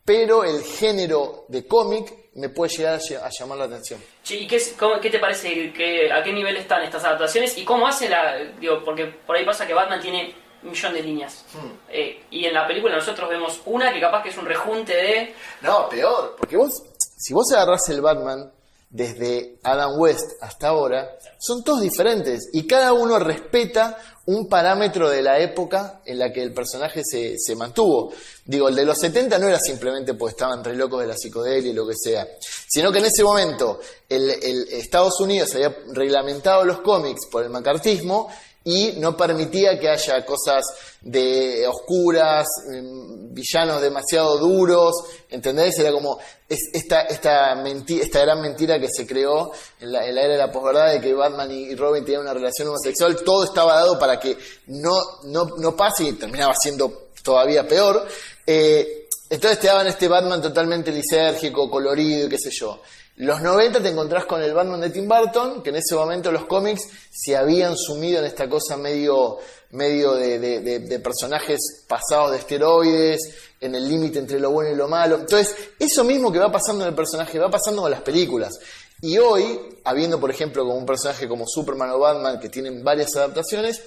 pero 0.04 0.44
el 0.44 0.62
género 0.62 1.44
de 1.48 1.66
cómic 1.66 2.30
me 2.34 2.48
puede 2.48 2.76
llegar 2.76 2.94
a, 2.94 3.28
llamar 3.28 3.58
la 3.58 3.64
atención. 3.64 4.00
¿y 4.28 4.46
qué, 4.46 4.60
qué 5.00 5.10
te 5.10 5.18
parece? 5.18 5.72
¿A 6.12 6.22
qué 6.22 6.32
nivel 6.32 6.56
están 6.56 6.82
estas 6.82 7.04
adaptaciones? 7.04 7.56
¿Y 7.58 7.64
cómo 7.64 7.86
hace 7.86 8.08
la...? 8.08 8.36
Digo, 8.58 8.82
porque 8.84 9.06
por 9.06 9.36
ahí 9.36 9.44
pasa 9.44 9.66
que 9.66 9.74
Batman 9.74 10.00
tiene 10.00 10.34
un 10.62 10.70
millón 10.70 10.94
de 10.94 11.02
líneas. 11.02 11.44
Hmm. 11.52 11.72
Eh, 11.88 12.24
y 12.30 12.44
en 12.46 12.54
la 12.54 12.66
película 12.66 12.96
nosotros 12.96 13.28
vemos 13.28 13.60
una 13.66 13.92
que 13.92 14.00
capaz 14.00 14.22
que 14.22 14.30
es 14.30 14.38
un 14.38 14.46
rejunte 14.46 14.94
de... 14.94 15.34
No, 15.60 15.88
peor, 15.88 16.36
porque 16.38 16.56
vos, 16.56 16.82
si 17.16 17.34
vos 17.34 17.52
agarrás 17.52 17.88
el 17.90 18.00
Batman 18.00 18.50
desde 18.92 19.56
Adam 19.62 19.98
West 19.98 20.32
hasta 20.42 20.68
ahora, 20.68 21.18
son 21.38 21.64
todos 21.64 21.80
diferentes 21.80 22.50
y 22.52 22.66
cada 22.66 22.92
uno 22.92 23.18
respeta 23.18 23.96
un 24.26 24.48
parámetro 24.48 25.08
de 25.08 25.22
la 25.22 25.38
época 25.40 26.02
en 26.04 26.18
la 26.18 26.30
que 26.30 26.42
el 26.42 26.52
personaje 26.52 27.02
se, 27.02 27.36
se, 27.38 27.56
mantuvo. 27.56 28.12
Digo, 28.44 28.68
el 28.68 28.76
de 28.76 28.84
los 28.84 28.98
70 28.98 29.38
no 29.38 29.48
era 29.48 29.58
simplemente 29.58 30.14
porque 30.14 30.32
estaban 30.32 30.62
re 30.62 30.76
locos 30.76 31.00
de 31.00 31.08
la 31.08 31.16
psicodelia 31.16 31.70
y 31.70 31.74
lo 31.74 31.86
que 31.88 31.94
sea, 31.96 32.28
sino 32.68 32.92
que 32.92 32.98
en 32.98 33.06
ese 33.06 33.24
momento 33.24 33.80
el, 34.08 34.30
el 34.30 34.68
Estados 34.70 35.18
Unidos 35.20 35.54
había 35.54 35.74
reglamentado 35.88 36.64
los 36.64 36.82
cómics 36.82 37.26
por 37.30 37.42
el 37.42 37.50
macartismo 37.50 38.28
y 38.64 38.92
no 38.98 39.16
permitía 39.16 39.78
que 39.78 39.88
haya 39.88 40.24
cosas 40.24 40.64
de 41.00 41.66
oscuras, 41.66 42.46
mm, 42.68 43.34
villanos 43.34 43.82
demasiado 43.82 44.38
duros, 44.38 44.94
¿entendés? 45.30 45.78
Era 45.78 45.92
como 45.92 46.18
esta, 46.48 47.02
esta, 47.02 47.54
gran 47.54 48.40
mentira 48.40 48.78
que 48.78 48.88
se 48.88 49.06
creó 49.06 49.52
en 49.80 49.92
la, 49.92 50.04
era 50.04 50.28
de 50.28 50.36
la 50.36 50.52
posverdad 50.52 50.92
de 50.92 51.00
que 51.00 51.14
Batman 51.14 51.50
y 51.50 51.74
Robin 51.74 52.04
tenían 52.04 52.22
una 52.22 52.34
relación 52.34 52.68
homosexual, 52.68 53.16
todo 53.24 53.44
estaba 53.44 53.76
dado 53.76 53.98
para 53.98 54.20
que 54.20 54.36
no, 54.66 54.98
no, 55.24 55.56
no 55.58 55.74
pase 55.74 56.04
y 56.04 56.12
terminaba 56.12 56.54
siendo 56.54 57.08
todavía 57.22 57.66
peor. 57.66 58.06
Eh, 58.46 59.08
entonces 59.30 59.60
te 59.60 59.68
daban 59.68 59.86
este 59.86 60.08
Batman 60.08 60.42
totalmente 60.42 60.92
lisérgico, 60.92 61.70
colorido 61.70 62.26
y 62.26 62.28
qué 62.28 62.38
sé 62.38 62.50
yo. 62.50 62.80
Los 63.16 63.42
90 63.42 63.82
te 63.82 63.90
encontrás 63.90 64.24
con 64.24 64.42
el 64.42 64.54
Batman 64.54 64.80
de 64.80 64.90
Tim 64.90 65.06
Burton, 65.06 65.62
que 65.62 65.68
en 65.68 65.76
ese 65.76 65.94
momento 65.94 66.32
los 66.32 66.46
cómics 66.46 66.88
se 67.10 67.36
habían 67.36 67.76
sumido 67.76 68.20
en 68.20 68.24
esta 68.24 68.48
cosa 68.48 68.78
medio, 68.78 69.38
medio 69.70 70.14
de, 70.14 71.00
personajes 71.04 71.84
pasados 71.86 72.30
de 72.30 72.38
esteroides, 72.38 73.20
en 73.60 73.74
el 73.74 73.86
límite 73.86 74.18
entre 74.18 74.40
lo 74.40 74.50
bueno 74.50 74.70
y 74.72 74.76
lo 74.76 74.88
malo. 74.88 75.16
Entonces, 75.16 75.54
eso 75.78 76.04
mismo 76.04 76.32
que 76.32 76.38
va 76.38 76.50
pasando 76.50 76.84
en 76.84 76.88
el 76.88 76.94
personaje, 76.94 77.38
va 77.38 77.50
pasando 77.50 77.82
con 77.82 77.90
las 77.90 78.00
películas. 78.00 78.58
Y 79.02 79.18
hoy, 79.18 79.60
habiendo 79.84 80.18
por 80.18 80.30
ejemplo 80.30 80.64
como 80.64 80.76
un 80.76 80.86
personaje 80.86 81.28
como 81.28 81.46
Superman 81.46 81.90
o 81.90 81.98
Batman, 81.98 82.40
que 82.40 82.48
tienen 82.48 82.82
varias 82.82 83.14
adaptaciones, 83.14 83.82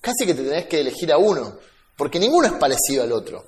casi 0.00 0.24
que 0.24 0.34
te 0.34 0.44
tenés 0.44 0.66
que 0.66 0.80
elegir 0.80 1.12
a 1.12 1.18
uno, 1.18 1.58
porque 1.96 2.20
ninguno 2.20 2.46
es 2.46 2.52
parecido 2.54 3.02
al 3.02 3.12
otro. 3.12 3.44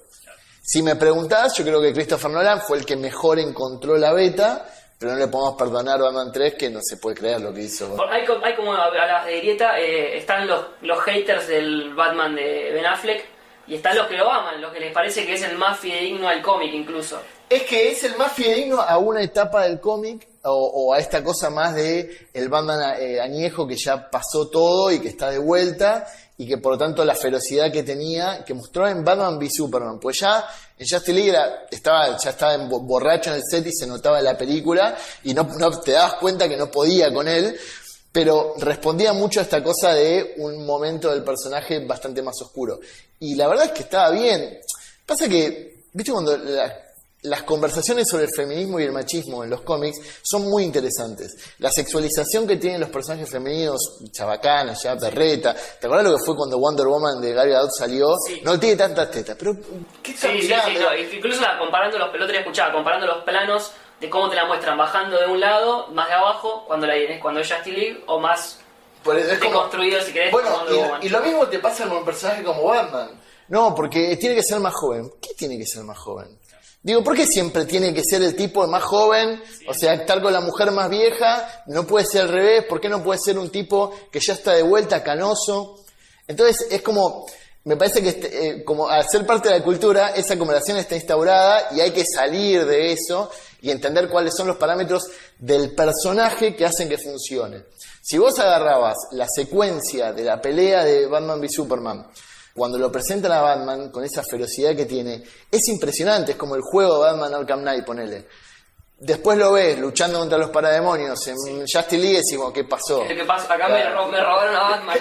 Si 0.62 0.82
me 0.82 0.96
preguntás, 0.96 1.56
yo 1.56 1.64
creo 1.64 1.80
que 1.80 1.92
Christopher 1.92 2.30
Nolan 2.30 2.60
fue 2.60 2.78
el 2.78 2.84
que 2.84 2.96
mejor 2.96 3.38
encontró 3.38 3.96
la 3.96 4.12
beta, 4.12 4.66
pero 5.00 5.14
no 5.14 5.18
le 5.18 5.28
podemos 5.28 5.56
perdonar 5.56 5.98
a 5.98 6.04
Batman 6.04 6.30
3 6.30 6.54
que 6.56 6.68
no 6.68 6.80
se 6.82 6.98
puede 6.98 7.16
creer 7.16 7.40
lo 7.40 7.54
que 7.54 7.62
hizo. 7.62 7.96
Hay, 8.10 8.22
hay 8.42 8.54
como 8.54 8.74
a 8.74 8.90
las 8.90 9.24
de 9.24 9.38
grieta, 9.38 9.80
eh, 9.80 10.18
están 10.18 10.46
los, 10.46 10.62
los 10.82 11.00
haters 11.00 11.48
del 11.48 11.94
Batman 11.94 12.34
de 12.36 12.70
Ben 12.74 12.84
Affleck 12.84 13.24
y 13.66 13.76
están 13.76 13.96
los 13.96 14.06
que 14.08 14.18
lo 14.18 14.30
aman, 14.30 14.60
los 14.60 14.70
que 14.74 14.80
les 14.80 14.92
parece 14.92 15.24
que 15.24 15.32
es 15.32 15.42
el 15.42 15.56
más 15.56 15.78
fidedigno 15.78 16.28
al 16.28 16.42
cómic 16.42 16.74
incluso. 16.74 17.18
Es 17.48 17.62
que 17.62 17.90
es 17.90 18.04
el 18.04 18.14
más 18.18 18.32
fidedigno 18.32 18.78
a 18.78 18.98
una 18.98 19.22
etapa 19.22 19.62
del 19.62 19.80
cómic 19.80 20.28
o, 20.42 20.92
a 20.92 20.98
esta 20.98 21.24
cosa 21.24 21.48
más 21.48 21.74
de 21.74 22.28
el 22.34 22.50
Batman 22.50 23.00
eh, 23.00 23.22
añejo 23.22 23.66
que 23.66 23.76
ya 23.76 24.10
pasó 24.10 24.50
todo 24.50 24.92
y 24.92 25.00
que 25.00 25.08
está 25.08 25.30
de 25.30 25.38
vuelta 25.38 26.06
y 26.40 26.46
que 26.46 26.56
por 26.56 26.72
lo 26.72 26.78
tanto 26.78 27.04
la 27.04 27.14
ferocidad 27.14 27.70
que 27.70 27.82
tenía, 27.82 28.42
que 28.46 28.54
mostró 28.54 28.88
en 28.88 29.04
Batman 29.04 29.36
v 29.36 29.50
Superman, 29.50 30.00
pues 30.00 30.20
ya 30.20 30.42
en 30.78 30.86
Justice 30.88 31.12
League 31.12 31.38
estaba, 31.70 32.16
ya 32.16 32.30
estaba 32.30 32.56
borracho 32.56 33.28
en 33.28 33.36
el 33.36 33.42
set 33.44 33.66
y 33.66 33.72
se 33.72 33.86
notaba 33.86 34.20
en 34.20 34.24
la 34.24 34.38
película 34.38 34.96
y 35.22 35.34
no, 35.34 35.42
no 35.58 35.70
te 35.80 35.92
dabas 35.92 36.14
cuenta 36.14 36.48
que 36.48 36.56
no 36.56 36.70
podía 36.70 37.12
con 37.12 37.28
él, 37.28 37.54
pero 38.10 38.54
respondía 38.56 39.12
mucho 39.12 39.40
a 39.40 39.42
esta 39.42 39.62
cosa 39.62 39.92
de 39.92 40.36
un 40.38 40.64
momento 40.64 41.10
del 41.10 41.22
personaje 41.22 41.84
bastante 41.84 42.22
más 42.22 42.40
oscuro. 42.40 42.80
Y 43.18 43.34
la 43.34 43.46
verdad 43.46 43.66
es 43.66 43.72
que 43.72 43.82
estaba 43.82 44.08
bien. 44.08 44.60
Pasa 45.04 45.28
que, 45.28 45.82
viste, 45.92 46.10
cuando 46.10 46.38
la, 46.38 46.89
las 47.22 47.42
conversaciones 47.42 48.08
sobre 48.08 48.24
el 48.24 48.30
feminismo 48.34 48.80
y 48.80 48.84
el 48.84 48.92
machismo 48.92 49.44
en 49.44 49.50
los 49.50 49.60
cómics 49.62 49.98
son 50.22 50.48
muy 50.48 50.64
interesantes. 50.64 51.54
La 51.58 51.70
sexualización 51.70 52.46
que 52.46 52.56
tienen 52.56 52.80
los 52.80 52.90
personajes 52.90 53.30
femeninos, 53.30 53.98
chabacanas, 54.10 54.82
ya 54.82 54.96
perreta. 54.96 55.54
¿Te 55.54 55.86
acuerdas 55.86 56.10
lo 56.10 56.16
que 56.16 56.24
fue 56.24 56.36
cuando 56.36 56.58
Wonder 56.58 56.86
Woman 56.86 57.20
de 57.20 57.32
Gary 57.32 57.50
Gadot 57.50 57.70
salió? 57.76 58.08
No 58.42 58.58
tiene 58.58 58.76
tantas 58.76 59.10
tetas, 59.10 59.36
pero 59.38 59.52
¿qué 60.02 60.12
sí, 60.12 60.42
sí, 60.42 60.48
sí, 60.48 61.16
Incluso 61.16 61.42
comparando 61.58 61.98
los, 61.98 62.14
el 62.14 62.22
otro 62.22 62.32
día 62.32 62.40
escuchaba, 62.40 62.72
comparando 62.72 63.06
los 63.06 63.24
planos 63.24 63.72
de 64.00 64.08
cómo 64.08 64.30
te 64.30 64.36
la 64.36 64.46
muestran 64.46 64.78
bajando 64.78 65.18
de 65.18 65.26
un 65.26 65.40
lado, 65.40 65.88
más 65.88 66.08
de 66.08 66.14
abajo, 66.14 66.64
cuando 66.66 66.86
la 66.86 66.94
cuando 67.20 67.40
es 67.40 67.52
Justice 67.52 67.76
League, 67.76 68.02
o 68.06 68.18
más 68.18 68.58
deconstruido, 69.04 70.00
si 70.00 70.12
querés, 70.12 70.32
bueno, 70.32 70.48
y, 71.02 71.06
y 71.06 71.08
lo 71.10 71.20
mismo 71.20 71.46
te 71.48 71.58
pasa 71.58 71.86
con 71.86 71.98
un 71.98 72.04
personaje 72.04 72.42
como 72.42 72.64
Batman. 72.64 73.10
No, 73.48 73.74
porque 73.74 74.16
tiene 74.16 74.36
que 74.36 74.42
ser 74.42 74.60
más 74.60 74.72
joven. 74.74 75.10
¿Qué 75.20 75.34
tiene 75.34 75.58
que 75.58 75.66
ser 75.66 75.82
más 75.82 75.98
joven? 75.98 76.39
Digo, 76.82 77.04
¿por 77.04 77.14
qué 77.14 77.26
siempre 77.26 77.66
tiene 77.66 77.92
que 77.92 78.02
ser 78.02 78.22
el 78.22 78.34
tipo 78.34 78.66
más 78.66 78.82
joven? 78.82 79.42
O 79.68 79.74
sea, 79.74 79.92
estar 79.92 80.22
con 80.22 80.32
la 80.32 80.40
mujer 80.40 80.70
más 80.70 80.88
vieja, 80.88 81.64
no 81.66 81.86
puede 81.86 82.06
ser 82.06 82.22
al 82.22 82.28
revés, 82.30 82.64
¿por 82.64 82.80
qué 82.80 82.88
no 82.88 83.02
puede 83.02 83.20
ser 83.22 83.38
un 83.38 83.50
tipo 83.50 83.94
que 84.10 84.18
ya 84.18 84.32
está 84.32 84.54
de 84.54 84.62
vuelta, 84.62 85.02
canoso? 85.02 85.84
Entonces, 86.26 86.68
es 86.70 86.80
como, 86.80 87.26
me 87.64 87.76
parece 87.76 88.02
que 88.02 88.08
este, 88.08 88.48
eh, 88.48 88.64
como 88.64 88.88
al 88.88 89.06
ser 89.06 89.26
parte 89.26 89.50
de 89.50 89.58
la 89.58 89.64
cultura, 89.64 90.10
esa 90.10 90.38
conversación 90.38 90.78
está 90.78 90.94
instaurada 90.94 91.68
y 91.72 91.80
hay 91.80 91.90
que 91.90 92.04
salir 92.06 92.64
de 92.64 92.92
eso 92.92 93.30
y 93.60 93.70
entender 93.70 94.08
cuáles 94.08 94.34
son 94.34 94.46
los 94.46 94.56
parámetros 94.56 95.02
del 95.38 95.74
personaje 95.74 96.56
que 96.56 96.64
hacen 96.64 96.88
que 96.88 96.96
funcione. 96.96 97.64
Si 98.00 98.16
vos 98.16 98.38
agarrabas 98.38 98.96
la 99.12 99.26
secuencia 99.28 100.14
de 100.14 100.24
la 100.24 100.40
pelea 100.40 100.82
de 100.82 101.06
Batman 101.06 101.40
v 101.40 101.48
Superman, 101.50 102.06
cuando 102.54 102.78
lo 102.78 102.90
presentan 102.90 103.32
a 103.32 103.40
Batman 103.40 103.90
con 103.90 104.04
esa 104.04 104.22
ferocidad 104.22 104.74
que 104.76 104.86
tiene, 104.86 105.22
es 105.50 105.68
impresionante, 105.68 106.32
es 106.32 106.38
como 106.38 106.54
el 106.54 106.62
juego 106.62 106.94
de 106.94 107.10
Batman 107.10 107.34
Arkham 107.34 107.60
Knight, 107.60 107.84
ponele. 107.84 108.26
Después 109.00 109.38
lo 109.38 109.52
ves 109.52 109.78
luchando 109.78 110.18
contra 110.18 110.36
los 110.36 110.50
parademonios 110.50 111.26
en 111.26 111.60
Justice 111.60 111.96
League 111.96 112.12
y 112.12 112.16
decimos, 112.16 112.52
¿qué 112.52 112.64
pasó? 112.64 113.02
¿Qué 113.08 113.24
pasó? 113.24 113.50
Acá 113.50 113.66
me, 113.66 113.82
robaron 113.88 114.54
a 114.54 114.60
Batman. 114.60 114.98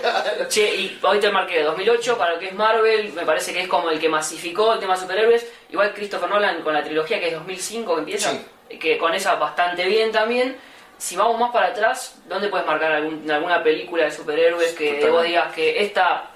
Che, 0.48 0.74
y 0.74 1.00
hoy 1.04 1.20
te 1.20 1.30
marqué 1.30 1.62
2008 1.64 2.18
para 2.18 2.36
lo 2.36 2.40
que 2.40 2.48
es 2.48 2.54
Marvel, 2.54 3.12
me 3.12 3.26
parece 3.26 3.52
que 3.52 3.64
es 3.64 3.68
como 3.68 3.90
el 3.90 4.00
que 4.00 4.08
masificó 4.08 4.72
el 4.72 4.80
tema 4.80 4.94
de 4.96 5.02
superhéroes. 5.02 5.46
Igual 5.70 5.94
Christopher 5.94 6.30
Nolan 6.30 6.62
con 6.62 6.74
la 6.74 6.82
trilogía 6.82 7.20
que 7.20 7.28
es 7.28 7.34
2005 7.34 7.94
que 7.94 8.00
empieza, 8.00 8.32
que 8.80 8.98
con 8.98 9.14
esa 9.14 9.36
bastante 9.36 9.84
bien 9.86 10.14
también. 10.14 10.56
Si 10.98 11.18
vamos 11.18 11.38
más 11.38 11.52
para 11.52 11.68
atrás, 11.68 12.16
¿dónde 12.26 12.48
puedes 12.48 12.66
marcar 12.66 12.94
alguna 12.94 13.62
película 13.62 14.06
de 14.06 14.12
superhéroes 14.12 14.76
que 14.76 15.10
vos 15.10 15.26
digas 15.26 15.54
que 15.54 15.84
esta 15.84 16.32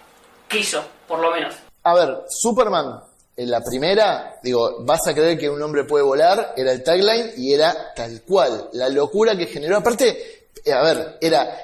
quiso? 0.49 0.83
Por 1.07 1.19
lo 1.19 1.31
menos. 1.31 1.55
A 1.83 1.93
ver, 1.93 2.23
Superman, 2.29 3.01
en 3.35 3.49
la 3.49 3.61
primera, 3.61 4.35
digo, 4.43 4.83
vas 4.83 5.07
a 5.07 5.13
creer 5.13 5.37
que 5.37 5.49
un 5.49 5.61
hombre 5.61 5.85
puede 5.85 6.03
volar, 6.03 6.53
era 6.55 6.71
el 6.71 6.83
tagline 6.83 7.33
y 7.37 7.53
era 7.53 7.93
tal 7.95 8.21
cual. 8.21 8.69
La 8.73 8.89
locura 8.89 9.35
que 9.35 9.47
generó, 9.47 9.77
aparte, 9.77 10.49
eh, 10.63 10.71
a 10.71 10.81
ver, 10.81 11.17
era 11.19 11.57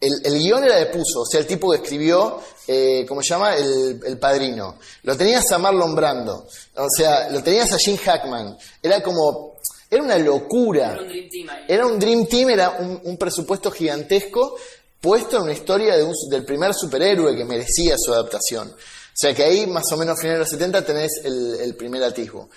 el, 0.00 0.12
el 0.24 0.38
guion 0.38 0.64
era 0.64 0.76
de 0.76 0.86
Puzo, 0.86 1.20
o 1.20 1.26
sea, 1.26 1.40
el 1.40 1.46
tipo 1.46 1.70
que 1.70 1.76
escribió, 1.78 2.40
eh, 2.66 3.04
¿cómo 3.08 3.22
se 3.22 3.28
llama? 3.28 3.54
El, 3.54 4.00
el 4.04 4.18
Padrino. 4.18 4.76
Lo 5.02 5.16
tenías 5.16 5.50
a 5.52 5.58
Marlon 5.58 5.94
Brando, 5.94 6.46
o 6.76 6.88
sea, 6.90 7.30
lo 7.30 7.42
tenías 7.42 7.72
a 7.72 7.78
Jim 7.78 7.96
Hackman. 7.96 8.58
Era 8.82 9.02
como, 9.02 9.54
era 9.90 10.02
una 10.02 10.18
locura. 10.18 10.98
Era 10.98 11.02
un 11.02 11.08
Dream 11.08 11.28
Team 11.30 11.48
ahí. 11.48 11.64
Era 11.68 11.86
un 11.86 11.98
Dream 11.98 12.26
Team, 12.26 12.50
era 12.50 12.70
un, 12.80 13.00
un 13.04 13.16
presupuesto 13.16 13.70
gigantesco 13.70 14.56
puesto 15.04 15.36
en 15.36 15.42
una 15.42 15.52
historia 15.52 15.96
del 16.30 16.44
primer 16.46 16.72
superhéroe 16.72 17.36
que 17.36 17.44
merecía 17.44 17.94
su 17.98 18.14
adaptación. 18.14 18.68
O 18.68 19.16
sea 19.16 19.34
que 19.34 19.44
ahí, 19.44 19.66
más 19.66 19.84
o 19.92 19.98
menos, 19.98 20.18
finales 20.18 20.38
de 20.38 20.44
los 20.44 20.48
70, 20.48 20.86
tenés 20.86 21.12
el, 21.24 21.76
primer 21.76 22.02
atisbo. 22.02 22.48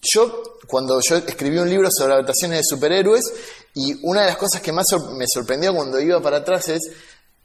Yo, 0.00 0.44
cuando 0.68 1.00
yo 1.00 1.16
escribí 1.16 1.58
un 1.58 1.68
libro 1.68 1.88
sobre 1.90 2.12
adaptaciones 2.12 2.58
de 2.58 2.64
superhéroes, 2.64 3.24
y 3.74 3.98
una 4.04 4.20
de 4.20 4.26
las 4.28 4.36
cosas 4.36 4.60
que 4.60 4.70
más 4.70 4.86
me 5.16 5.26
sorprendió 5.26 5.74
cuando 5.74 6.00
iba 6.00 6.22
para 6.22 6.36
atrás 6.36 6.68
es, 6.68 6.82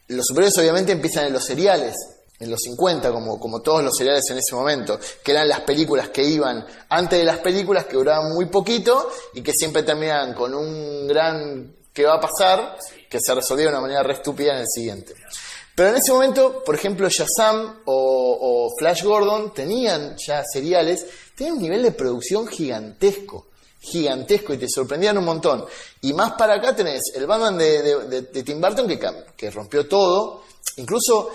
los 0.10 0.24
superhéroes 0.24 0.56
obviamente 0.60 0.92
empiezan 0.92 1.26
en 1.26 1.34
los 1.34 1.46
seriales, 1.46 1.96
en 2.40 2.52
los 2.52 2.60
50, 2.62 3.12
como, 3.12 3.40
como 3.40 3.60
todos 3.62 3.84
los 3.84 3.98
seriales 3.98 4.30
en 4.30 4.38
ese 4.38 4.54
momento, 4.54 5.00
que 5.24 5.32
eran 5.32 5.48
las 5.48 5.62
películas 5.62 6.10
que 6.10 6.24
iban 6.24 6.64
antes 6.90 7.18
de 7.18 7.26
las 7.26 7.40
películas, 7.40 7.86
que 7.86 7.96
duraban 7.96 8.32
muy 8.32 8.46
poquito 8.46 9.10
y 9.34 9.42
que 9.42 9.52
siempre 9.52 9.82
terminaban 9.82 10.36
con 10.36 10.54
un 10.54 11.08
gran 11.08 11.74
¿qué 11.94 12.06
va 12.06 12.16
a 12.16 12.20
pasar? 12.22 12.78
que 13.10 13.20
se 13.22 13.36
resolvía 13.36 13.66
de 13.66 13.72
una 13.74 13.82
manera 13.82 14.02
re 14.02 14.14
estúpida 14.14 14.54
en 14.54 14.62
el 14.62 14.68
siguiente. 14.68 15.14
Pero 15.76 15.90
en 15.90 15.98
ese 15.98 16.12
momento, 16.12 16.64
por 16.64 16.74
ejemplo, 16.74 17.08
Shazam 17.10 17.82
o, 17.86 18.74
Flash 18.78 19.04
Gordon 19.04 19.54
tenían 19.54 20.16
ya 20.18 20.44
seriales, 20.44 21.06
tenían 21.36 21.58
un 21.58 21.62
nivel 21.62 21.84
de 21.84 21.92
producción 21.92 22.48
gigantesco, 22.48 23.48
gigantesco, 23.80 24.54
y 24.54 24.58
te 24.58 24.68
sorprendían 24.68 25.18
un 25.20 25.26
montón. 25.26 25.64
Y 26.02 26.14
más 26.14 26.32
para 26.34 26.56
acá 26.56 26.76
tenés 26.76 27.04
el 27.16 27.28
Batman 27.28 27.56
de, 27.58 28.22
de- 28.22 28.44
Tim 28.44 28.60
Burton 28.60 28.88
que, 28.88 29.00
que 29.38 29.52
rompió 29.52 29.88
todo, 29.88 30.42
incluso 30.78 31.30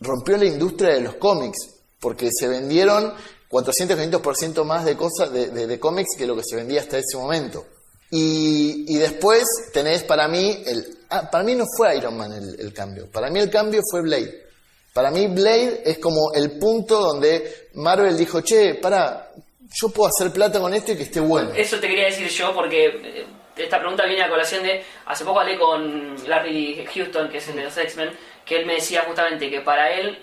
rompió 0.00 0.36
la 0.36 0.44
industria 0.46 0.94
de 0.94 1.00
los 1.00 1.14
cómics, 1.16 1.58
porque 1.98 2.28
se 2.30 2.46
vendieron 2.48 3.14
400-500% 3.50 4.64
más 4.64 4.84
de 4.84 4.96
cosas 4.96 5.32
de- 5.32 5.48
de 5.66 5.80
cómics 5.80 6.10
que 6.16 6.26
lo 6.26 6.36
que 6.36 6.42
se 6.44 6.56
vendía 6.56 6.80
hasta 6.82 6.98
ese 6.98 7.16
momento. 7.16 7.64
Y, 8.10 8.84
y 8.88 8.98
después 8.98 9.44
tenés 9.72 10.02
para 10.02 10.26
mí, 10.26 10.62
el, 10.66 10.98
ah, 11.10 11.30
para 11.30 11.44
mí 11.44 11.54
no 11.54 11.64
fue 11.76 11.96
Iron 11.96 12.16
Man 12.16 12.32
el, 12.32 12.72
cambio, 12.72 13.08
para 13.10 13.30
mí 13.30 13.38
el 13.38 13.50
cambio 13.50 13.80
fue 13.88 14.02
Blade. 14.02 14.46
Para 14.92 15.12
mí 15.12 15.28
Blade 15.28 15.82
es 15.84 15.98
como 15.98 16.32
el 16.34 16.58
punto 16.58 17.00
donde 17.00 17.68
Marvel 17.74 18.16
dijo, 18.16 18.40
che, 18.40 18.74
para, 18.74 19.30
yo 19.72 19.88
puedo 19.90 20.10
hacer 20.10 20.32
plata 20.32 20.58
con 20.58 20.74
esto 20.74 20.92
y 20.92 20.96
que 20.96 21.04
esté 21.04 21.20
bueno. 21.20 21.50
Eso 21.54 21.78
te 21.78 21.86
quería 21.86 22.06
decir 22.06 22.28
yo 22.28 22.52
porque 22.52 22.86
eh, 22.86 23.26
esta 23.56 23.78
pregunta 23.78 24.04
viene 24.04 24.22
a 24.22 24.28
colación 24.28 24.64
de... 24.64 24.82
Hace 25.06 25.24
poco 25.24 25.40
hablé 25.40 25.56
con 25.56 26.16
Larry 26.28 26.84
Houston, 26.92 27.28
que 27.28 27.38
es 27.38 27.48
el 27.48 27.56
de 27.56 27.64
los 27.64 27.76
X-Men, 27.76 28.10
que 28.44 28.58
él 28.58 28.66
me 28.66 28.74
decía 28.74 29.04
justamente 29.06 29.48
que 29.48 29.60
para 29.60 29.92
él 29.92 30.18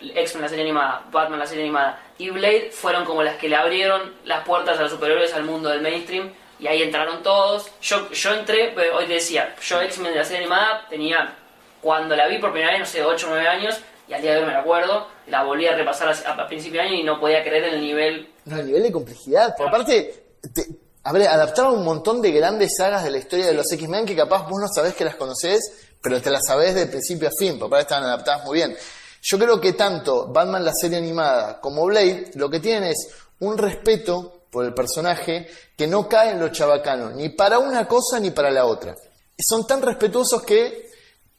X-Men 0.00 0.42
la 0.42 0.48
serie 0.48 0.64
animada, 0.64 1.04
Batman 1.10 1.38
la 1.40 1.46
serie 1.46 1.64
animada 1.64 2.00
y 2.18 2.30
Blade 2.30 2.70
fueron 2.70 3.04
como 3.04 3.22
las 3.22 3.36
que 3.36 3.48
le 3.48 3.56
abrieron 3.56 4.14
las 4.24 4.44
puertas 4.44 4.78
a 4.78 4.82
los 4.82 4.92
superhéroes 4.92 5.32
al 5.34 5.44
mundo 5.44 5.70
del 5.70 5.82
mainstream 5.82 6.32
y 6.64 6.66
ahí 6.66 6.82
entraron 6.82 7.22
todos. 7.22 7.66
Yo, 7.82 8.10
yo 8.10 8.32
entré, 8.32 8.72
pero 8.74 8.96
hoy 8.96 9.06
te 9.06 9.12
decía, 9.12 9.54
yo 9.60 9.82
X-Men 9.82 10.12
de 10.12 10.18
la 10.20 10.24
serie 10.24 10.38
animada 10.38 10.86
tenía, 10.88 11.36
cuando 11.82 12.16
la 12.16 12.26
vi 12.26 12.38
por 12.38 12.52
primera 12.52 12.72
vez, 12.72 12.80
no 12.80 12.86
sé, 12.86 13.04
8 13.04 13.26
o 13.26 13.30
9 13.30 13.46
años 13.46 13.78
y 14.08 14.14
al 14.14 14.22
día 14.22 14.32
de 14.32 14.38
hoy 14.38 14.46
me 14.46 14.52
la 14.54 14.60
acuerdo, 14.60 15.06
la 15.26 15.44
volví 15.44 15.66
a 15.66 15.76
repasar 15.76 16.08
a, 16.08 16.42
a 16.42 16.46
principio 16.46 16.80
de 16.80 16.88
año 16.88 16.96
y 16.96 17.02
no 17.02 17.20
podía 17.20 17.44
creer 17.44 17.64
el 17.64 17.82
nivel 17.82 18.32
No, 18.46 18.58
el 18.58 18.66
nivel 18.66 18.82
de 18.82 18.92
complejidad. 18.92 19.54
Por 19.54 19.68
aparte, 19.68 20.24
te, 20.54 20.64
a 21.02 21.12
ver, 21.12 21.28
adaptaron 21.28 21.74
un 21.74 21.84
montón 21.84 22.22
de 22.22 22.32
grandes 22.32 22.70
sagas 22.78 23.04
de 23.04 23.10
la 23.10 23.18
historia 23.18 23.44
de 23.44 23.52
los 23.52 23.70
X-Men 23.70 24.06
que 24.06 24.16
capaz 24.16 24.48
vos 24.48 24.58
no 24.58 24.68
sabés 24.68 24.94
que 24.94 25.04
las 25.04 25.16
conocés, 25.16 25.90
pero 26.00 26.18
te 26.22 26.30
las 26.30 26.46
sabés 26.46 26.74
de 26.74 26.86
principio 26.86 27.28
a 27.28 27.32
fin, 27.38 27.58
porque 27.58 27.74
aparte 27.74 27.82
estaban 27.82 28.04
adaptadas 28.04 28.42
muy 28.46 28.56
bien. 28.56 28.74
Yo 29.20 29.38
creo 29.38 29.60
que 29.60 29.74
tanto 29.74 30.28
Batman 30.28 30.64
la 30.64 30.72
serie 30.72 30.96
animada 30.96 31.60
como 31.60 31.84
Blade 31.84 32.30
lo 32.36 32.48
que 32.48 32.60
tienen 32.60 32.84
es 32.84 33.10
un 33.40 33.58
respeto 33.58 34.43
por 34.54 34.64
el 34.64 34.72
personaje 34.72 35.48
que 35.76 35.88
no 35.88 36.08
cae 36.08 36.30
en 36.30 36.38
lo 36.38 36.48
chabacano, 36.50 37.10
ni 37.10 37.30
para 37.30 37.58
una 37.58 37.88
cosa 37.88 38.20
ni 38.20 38.30
para 38.30 38.52
la 38.52 38.66
otra. 38.66 38.94
Son 39.36 39.66
tan 39.66 39.82
respetuosos 39.82 40.44
que 40.44 40.90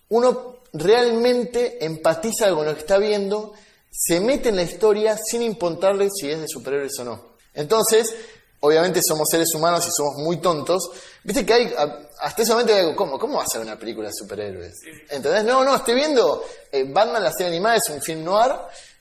uno 0.10 0.58
realmente 0.74 1.84
empatiza 1.86 2.50
con 2.50 2.66
lo 2.66 2.74
que 2.74 2.82
está 2.82 2.98
viendo, 2.98 3.54
se 3.90 4.20
mete 4.20 4.50
en 4.50 4.58
la 4.58 4.64
historia 4.64 5.18
sin 5.18 5.44
importarle 5.44 6.10
si 6.14 6.30
es 6.30 6.42
de 6.42 6.48
superhéroes 6.50 7.00
o 7.00 7.06
no. 7.06 7.36
Entonces, 7.54 8.14
obviamente 8.60 9.02
somos 9.02 9.30
seres 9.30 9.56
humanos 9.56 9.88
y 9.88 9.92
somos 9.92 10.16
muy 10.18 10.42
tontos. 10.42 10.92
Viste 11.24 11.46
que 11.46 11.54
hay, 11.54 11.74
hasta 12.20 12.42
ese 12.42 12.52
momento 12.52 12.76
digo, 12.76 12.98
¿cómo? 12.98 13.18
¿Cómo 13.18 13.38
va 13.38 13.44
a 13.44 13.48
ser 13.48 13.62
una 13.62 13.80
película 13.80 14.10
de 14.10 14.14
superhéroes? 14.14 14.74
¿Entendés? 15.10 15.46
No, 15.46 15.64
no, 15.64 15.78
estoy 15.78 15.96
viendo 15.96 16.44
eh, 16.70 16.84
Batman, 16.86 17.24
la 17.24 17.32
serie 17.32 17.48
animada, 17.48 17.78
es 17.78 17.88
un 17.88 18.02
film 18.02 18.26
noir 18.26 18.52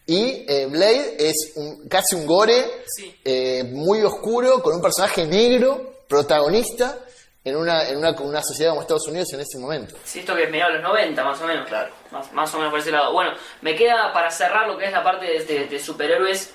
y 0.07 0.45
eh, 0.49 0.67
Blade 0.71 1.17
es 1.19 1.53
un- 1.57 1.89
casi 1.89 2.15
un 2.15 2.27
gore 2.27 2.65
Sí. 2.87 3.15
eh, 3.25 3.65
muy 3.73 4.03
oscuro 4.03 4.63
con 4.63 4.75
un 4.77 4.83
personaje 4.83 5.25
negro, 5.27 5.95
protagonista, 6.09 6.99
en 7.45 7.57
una, 7.57 7.87
en 7.89 7.99
una, 7.99 8.13
una 8.21 8.43
sociedad 8.43 8.71
como 8.71 8.83
Estados 8.83 9.07
Unidos 9.09 9.31
en 9.35 9.41
ese 9.41 9.59
momento. 9.59 9.95
Sí, 10.05 10.21
esto 10.21 10.35
que 10.35 10.45
es 10.45 10.51
mediados 10.51 10.75
de 10.75 10.81
los 10.81 10.89
90, 10.91 11.25
más 11.25 11.41
o 11.43 11.47
menos. 11.47 11.69
Claro. 11.69 11.93
Más, 12.11 12.33
más 12.33 12.55
o 12.55 12.57
menos 12.59 12.71
por 12.71 12.81
ese 12.81 12.91
lado. 12.91 13.13
Bueno, 13.13 13.33
me 13.61 13.75
queda 13.77 14.13
para 14.15 14.31
cerrar 14.31 14.67
lo 14.67 14.79
que 14.79 14.87
es 14.87 14.93
la 14.93 15.03
parte 15.03 15.27
de, 15.27 15.45
de- 15.45 15.67
de 15.67 15.79
superhéroes, 15.79 16.55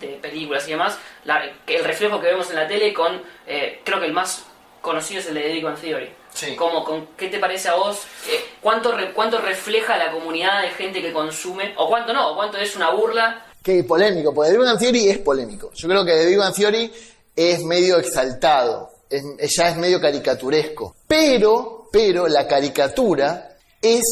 de 0.00 0.06
películas 0.22 0.66
y 0.68 0.72
demás, 0.72 0.98
la- 1.24 1.42
que 1.66 1.76
el 1.76 1.84
reflejo 1.84 2.20
que 2.20 2.26
vemos 2.28 2.48
en 2.50 2.56
la 2.56 2.66
tele 2.68 2.92
con, 2.94 3.20
eh, 3.46 3.80
creo 3.84 3.98
que 4.00 4.06
el 4.06 4.12
más 4.12 4.44
conocido 4.80 5.20
es 5.20 5.26
el 5.28 5.34
de 5.34 5.60
Bang 5.62 5.78
Theory. 5.80 6.10
Sí. 6.34 6.56
¿Cómo, 6.56 6.84
con, 6.84 7.08
¿Qué 7.16 7.28
te 7.28 7.38
parece 7.38 7.68
a 7.68 7.74
vos? 7.74 7.98
Eh, 8.28 8.42
¿cuánto, 8.60 8.92
re- 8.96 9.12
¿Cuánto 9.12 9.38
refleja 9.40 9.96
la 9.96 10.10
comunidad 10.12 10.62
de 10.62 10.70
gente 10.70 11.00
que 11.02 11.12
consume? 11.12 11.74
¿O 11.76 11.88
cuánto 11.88 12.12
no? 12.12 12.30
¿O 12.32 12.36
cuánto 12.36 12.56
es 12.58 12.74
una 12.74 12.90
burla? 12.90 13.46
Que 13.62 13.84
polémico, 13.84 14.32
porque 14.34 14.50
The 14.50 14.56
Big 14.58 14.66
Bang 14.66 14.78
Theory 14.78 15.08
es 15.10 15.18
polémico. 15.18 15.70
Yo 15.74 15.88
creo 15.88 16.04
que 16.04 16.12
The 16.12 16.26
Big 16.26 16.38
Bang 16.38 16.54
Theory 16.54 16.92
es 17.36 17.62
medio 17.62 17.98
exaltado, 17.98 18.90
es- 19.08 19.22
ya 19.56 19.68
es 19.68 19.76
medio 19.76 20.00
caricaturesco. 20.00 20.96
Pero, 21.06 21.88
pero 21.92 22.26
la 22.28 22.48
caricatura 22.48 23.56
es 23.80 24.02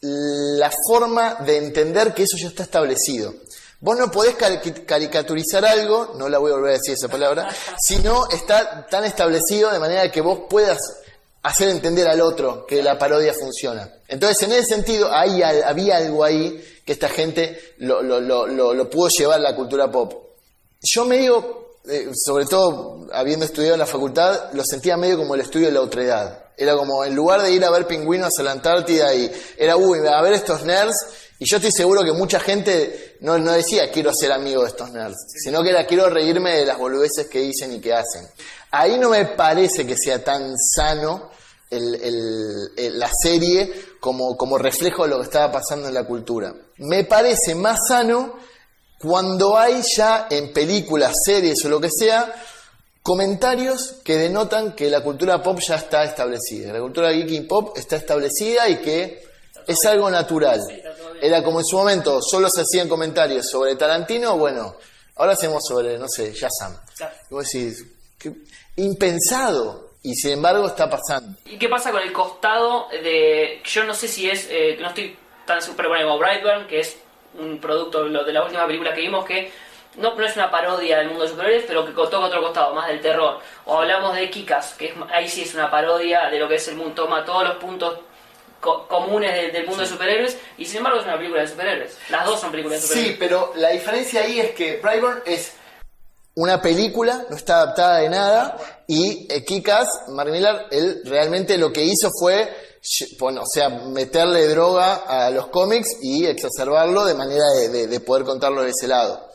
la 0.00 0.70
forma 0.88 1.36
de 1.36 1.58
entender 1.58 2.12
que 2.12 2.24
eso 2.24 2.36
ya 2.36 2.48
está 2.48 2.64
establecido. 2.64 3.34
Vos 3.80 3.96
no 3.98 4.10
podés 4.10 4.36
cari- 4.36 4.84
caricaturizar 4.84 5.64
algo, 5.64 6.14
no 6.16 6.28
la 6.28 6.38
voy 6.38 6.50
a 6.50 6.54
volver 6.54 6.70
a 6.70 6.78
decir 6.78 6.94
esa 6.94 7.08
palabra, 7.08 7.48
si 7.80 7.98
no 7.98 8.28
está 8.30 8.86
tan 8.88 9.04
establecido 9.04 9.70
de 9.72 9.78
manera 9.78 10.10
que 10.10 10.20
vos 10.20 10.40
puedas 10.48 10.78
hacer 11.42 11.68
entender 11.68 12.06
al 12.08 12.20
otro 12.20 12.66
que 12.66 12.82
la 12.82 12.98
parodia 12.98 13.34
funciona. 13.34 13.90
Entonces, 14.08 14.42
en 14.42 14.52
ese 14.52 14.74
sentido, 14.74 15.10
había 15.12 15.96
algo 15.96 16.24
ahí 16.24 16.62
que 16.84 16.92
esta 16.92 17.08
gente 17.08 17.74
lo 17.78 18.90
pudo 18.90 19.08
llevar 19.08 19.38
a 19.38 19.42
la 19.42 19.56
cultura 19.56 19.90
pop. 19.90 20.14
Yo 20.80 21.04
medio, 21.04 21.76
eh, 21.88 22.10
sobre 22.14 22.44
todo 22.46 23.06
habiendo 23.12 23.44
estudiado 23.44 23.74
en 23.74 23.80
la 23.80 23.86
facultad, 23.86 24.52
lo 24.52 24.64
sentía 24.64 24.96
medio 24.96 25.16
como 25.16 25.34
el 25.34 25.40
estudio 25.40 25.66
de 25.66 25.72
la 25.72 25.80
otredad. 25.80 26.38
Era 26.56 26.76
como, 26.76 27.04
en 27.04 27.14
lugar 27.14 27.42
de 27.42 27.52
ir 27.52 27.64
a 27.64 27.70
ver 27.70 27.86
pingüinos 27.86 28.38
a 28.38 28.42
la 28.42 28.52
Antártida 28.52 29.14
y 29.14 29.30
era, 29.56 29.76
uy, 29.76 30.00
a 30.06 30.20
ver 30.22 30.34
estos 30.34 30.64
nerds, 30.64 30.94
y 31.38 31.44
yo 31.48 31.56
estoy 31.56 31.72
seguro 31.72 32.04
que 32.04 32.12
mucha 32.12 32.38
gente 32.38 33.11
no, 33.22 33.38
no 33.38 33.52
decía 33.52 33.90
quiero 33.90 34.12
ser 34.12 34.30
amigo 34.32 34.62
de 34.62 34.68
estos 34.68 34.90
nerds, 34.90 35.16
sino 35.42 35.62
que 35.62 35.70
era 35.70 35.86
quiero 35.86 36.08
reírme 36.08 36.56
de 36.58 36.66
las 36.66 36.78
boludeces 36.78 37.26
que 37.28 37.40
dicen 37.40 37.72
y 37.72 37.80
que 37.80 37.92
hacen. 37.94 38.26
Ahí 38.70 38.98
no 38.98 39.08
me 39.10 39.24
parece 39.26 39.86
que 39.86 39.96
sea 39.96 40.22
tan 40.22 40.54
sano 40.58 41.30
el- 41.70 41.94
el- 41.94 42.68
el- 42.76 42.98
la 42.98 43.10
serie 43.22 43.72
como, 44.00 44.36
como 44.36 44.58
reflejo 44.58 45.04
de 45.04 45.10
lo 45.10 45.16
que 45.18 45.24
estaba 45.24 45.50
pasando 45.52 45.88
en 45.88 45.94
la 45.94 46.04
cultura. 46.04 46.54
Me 46.78 47.04
parece 47.04 47.54
más 47.54 47.86
sano 47.88 48.34
cuando 49.00 49.56
hay 49.58 49.82
ya 49.96 50.26
en 50.30 50.52
películas, 50.52 51.14
series 51.24 51.64
o 51.64 51.68
lo 51.68 51.80
que 51.80 51.90
sea, 51.90 52.32
comentarios 53.02 53.96
que 54.04 54.16
denotan 54.16 54.72
que 54.76 54.88
la 54.90 55.02
cultura 55.02 55.42
pop 55.42 55.58
ya 55.66 55.76
está 55.76 56.04
establecida, 56.04 56.72
la 56.72 56.80
cultura 56.80 57.10
geek 57.10 57.30
y 57.30 57.40
pop 57.42 57.76
está 57.76 57.96
establecida 57.96 58.68
y 58.68 58.76
que 58.76 59.22
es 59.66 59.84
algo 59.86 60.08
natural. 60.10 60.60
Era 61.24 61.40
como 61.40 61.60
en 61.60 61.64
su 61.64 61.76
momento, 61.76 62.20
solo 62.20 62.50
se 62.50 62.62
hacían 62.62 62.88
comentarios 62.88 63.48
sobre 63.48 63.76
Tarantino, 63.76 64.36
bueno, 64.36 64.74
ahora 65.14 65.34
hacemos 65.34 65.62
sobre, 65.64 65.96
no 65.96 66.08
sé, 66.08 66.32
Shazam. 66.32 66.76
Y 67.30 67.34
vos 67.34 67.48
decís, 67.48 67.86
qué 68.18 68.32
impensado, 68.74 69.90
y 70.02 70.16
sin 70.16 70.32
embargo 70.32 70.66
está 70.66 70.90
pasando. 70.90 71.38
¿Y 71.44 71.56
qué 71.58 71.68
pasa 71.68 71.92
con 71.92 72.02
el 72.02 72.12
costado 72.12 72.88
de... 72.90 73.62
Yo 73.64 73.84
no 73.84 73.94
sé 73.94 74.08
si 74.08 74.28
es... 74.28 74.48
eh, 74.50 74.76
no 74.80 74.88
estoy 74.88 75.16
tan 75.46 75.62
super 75.62 75.86
bueno 75.86 76.08
como 76.08 76.18
Brightburn, 76.18 76.66
que 76.66 76.80
es 76.80 76.96
un 77.38 77.60
producto 77.60 78.02
de 78.02 78.32
la 78.32 78.42
última 78.42 78.66
película 78.66 78.92
que 78.92 79.02
vimos 79.02 79.24
que 79.24 79.52
no, 79.98 80.16
no 80.16 80.26
es 80.26 80.34
una 80.34 80.50
parodia 80.50 80.98
del 80.98 81.06
mundo 81.06 81.22
de 81.22 81.28
superhéroes, 81.28 81.64
pero 81.68 81.86
que 81.86 81.92
toca 81.92 82.18
otro 82.18 82.42
costado, 82.42 82.74
más 82.74 82.88
del 82.88 83.00
terror. 83.00 83.38
O 83.66 83.78
hablamos 83.78 84.16
de 84.16 84.28
Kikas, 84.28 84.74
que 84.74 84.86
es, 84.86 84.94
ahí 85.12 85.28
sí 85.28 85.42
es 85.42 85.54
una 85.54 85.70
parodia 85.70 86.28
de 86.30 86.40
lo 86.40 86.48
que 86.48 86.56
es 86.56 86.66
el 86.66 86.74
mundo, 86.74 87.04
toma 87.04 87.24
todos 87.24 87.44
los 87.44 87.56
puntos 87.58 88.00
co- 88.62 88.86
comunes 88.88 89.34
de- 89.34 89.50
del 89.50 89.66
mundo 89.66 89.82
de 89.82 89.88
superhéroes, 89.88 90.36
y 90.56 90.64
sin 90.64 90.78
embargo 90.78 91.00
es 91.00 91.04
una 91.04 91.16
película 91.18 91.42
de 91.42 91.48
superhéroes. 91.48 91.96
Las 92.08 92.24
dos 92.24 92.40
son 92.40 92.50
películas 92.50 92.80
de 92.80 92.86
Sí, 92.88 92.94
superhéroes. 93.12 93.18
pero 93.18 93.52
la 93.56 93.68
diferencia 93.70 94.22
ahí 94.22 94.40
es 94.40 94.52
que 94.52 94.76
Brightburn 94.78 95.22
es 95.26 95.52
una 96.34 96.62
película, 96.62 97.26
no 97.28 97.36
está 97.36 97.56
adaptada 97.56 97.98
de 97.98 98.08
nada, 98.08 98.56
y 98.86 99.26
eh, 99.30 99.44
Kick-Ass, 99.44 99.88
Mark 100.08 100.30
Millar, 100.30 100.66
él 100.70 101.02
realmente 101.04 101.58
lo 101.58 101.70
que 101.72 101.82
hizo 101.84 102.08
fue 102.18 102.48
pon- 103.18 103.38
o 103.38 103.44
sea, 103.46 103.68
meterle 103.68 104.46
droga 104.48 104.94
a 105.06 105.30
los 105.30 105.48
cómics 105.48 105.88
y 106.00 106.24
exacerbarlo 106.26 107.04
de 107.04 107.14
manera 107.14 107.44
de, 107.58 107.68
de- 107.68 107.86
de 107.86 108.00
poder 108.00 108.24
contarlo 108.24 108.62
de 108.62 108.70
ese 108.70 108.88
lado. 108.88 109.28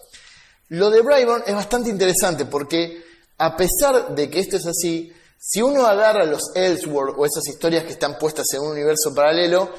Lo 0.70 0.90
de 0.90 1.02
Brightburn 1.02 1.44
es 1.46 1.54
bastante 1.54 1.90
interesante 1.90 2.46
porque 2.46 3.04
a 3.38 3.56
pesar 3.56 4.16
de 4.16 4.30
que 4.30 4.40
esto 4.40 4.58
es 4.58 4.66
así, 4.66 5.14
si 5.40 5.62
uno 5.62 5.86
agarra 5.86 6.26
los 6.26 6.52
Elseworld 6.56 7.16
o 7.18 7.26
esas 7.26 7.48
historias 7.48 7.84
que 7.86 7.92
están 7.94 8.18
puestas 8.18 8.46
en 8.54 8.62
un 8.62 8.72
universo 8.72 9.14
paralelo, 9.16 9.70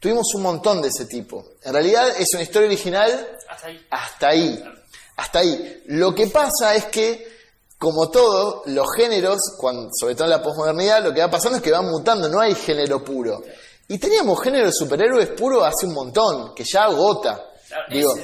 tuvimos 0.00 0.32
un 0.34 0.42
montón 0.42 0.80
de 0.80 0.88
ese 0.88 1.06
tipo. 1.06 1.44
En 1.62 1.72
realidad 1.72 2.08
es 2.18 2.32
una 2.34 2.42
historia 2.42 2.68
original 2.68 3.28
Hasta 3.48 3.66
ahí. 3.68 3.86
hasta 3.90 4.28
ahí. 4.28 4.64
Hasta 5.16 5.38
ahí. 5.40 5.82
Lo 5.86 6.14
que 6.14 6.28
pasa 6.28 6.74
es 6.76 6.84
que, 6.86 7.28
como 7.78 8.08
todo, 8.10 8.62
los 8.66 8.86
géneros, 8.96 9.38
cuando, 9.58 9.90
sobre 9.92 10.14
todo 10.14 10.24
en 10.24 10.30
la 10.30 10.42
posmodernidad, 10.42 11.02
lo 11.02 11.12
que 11.12 11.20
va 11.20 11.30
pasando 11.30 11.56
es 11.58 11.62
que 11.62 11.72
van 11.72 11.90
mutando, 11.90 12.28
no 12.28 12.40
hay 12.40 12.54
género 12.54 13.04
puro. 13.04 13.42
Y 13.88 13.98
teníamos 13.98 14.40
género 14.42 14.66
de 14.66 14.72
superhéroes 14.72 15.28
puro 15.30 15.64
hace 15.64 15.86
un 15.86 15.94
montón, 15.94 16.54
que 16.54 16.62
ya 16.64 16.84
agota. 16.84 17.44
Claro, 17.66 17.84
Digo, 17.90 18.14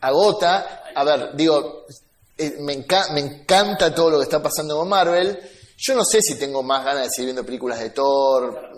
agota. 0.00 0.84
A 0.94 1.04
ver, 1.04 1.30
digo, 1.34 1.84
eh, 2.38 2.56
me, 2.60 2.74
enca- 2.86 3.10
me 3.12 3.20
encanta 3.20 3.94
todo 3.94 4.10
lo 4.10 4.18
que 4.18 4.24
está 4.24 4.42
pasando 4.42 4.76
con 4.78 4.88
Marvel. 4.88 5.38
Yo 5.82 5.94
no 5.94 6.04
sé 6.04 6.20
si 6.22 6.34
tengo 6.38 6.62
más 6.62 6.84
ganas 6.84 7.04
de 7.04 7.10
seguir 7.10 7.26
viendo 7.26 7.44
películas 7.44 7.80
de 7.80 7.90
Thor. 7.90 8.70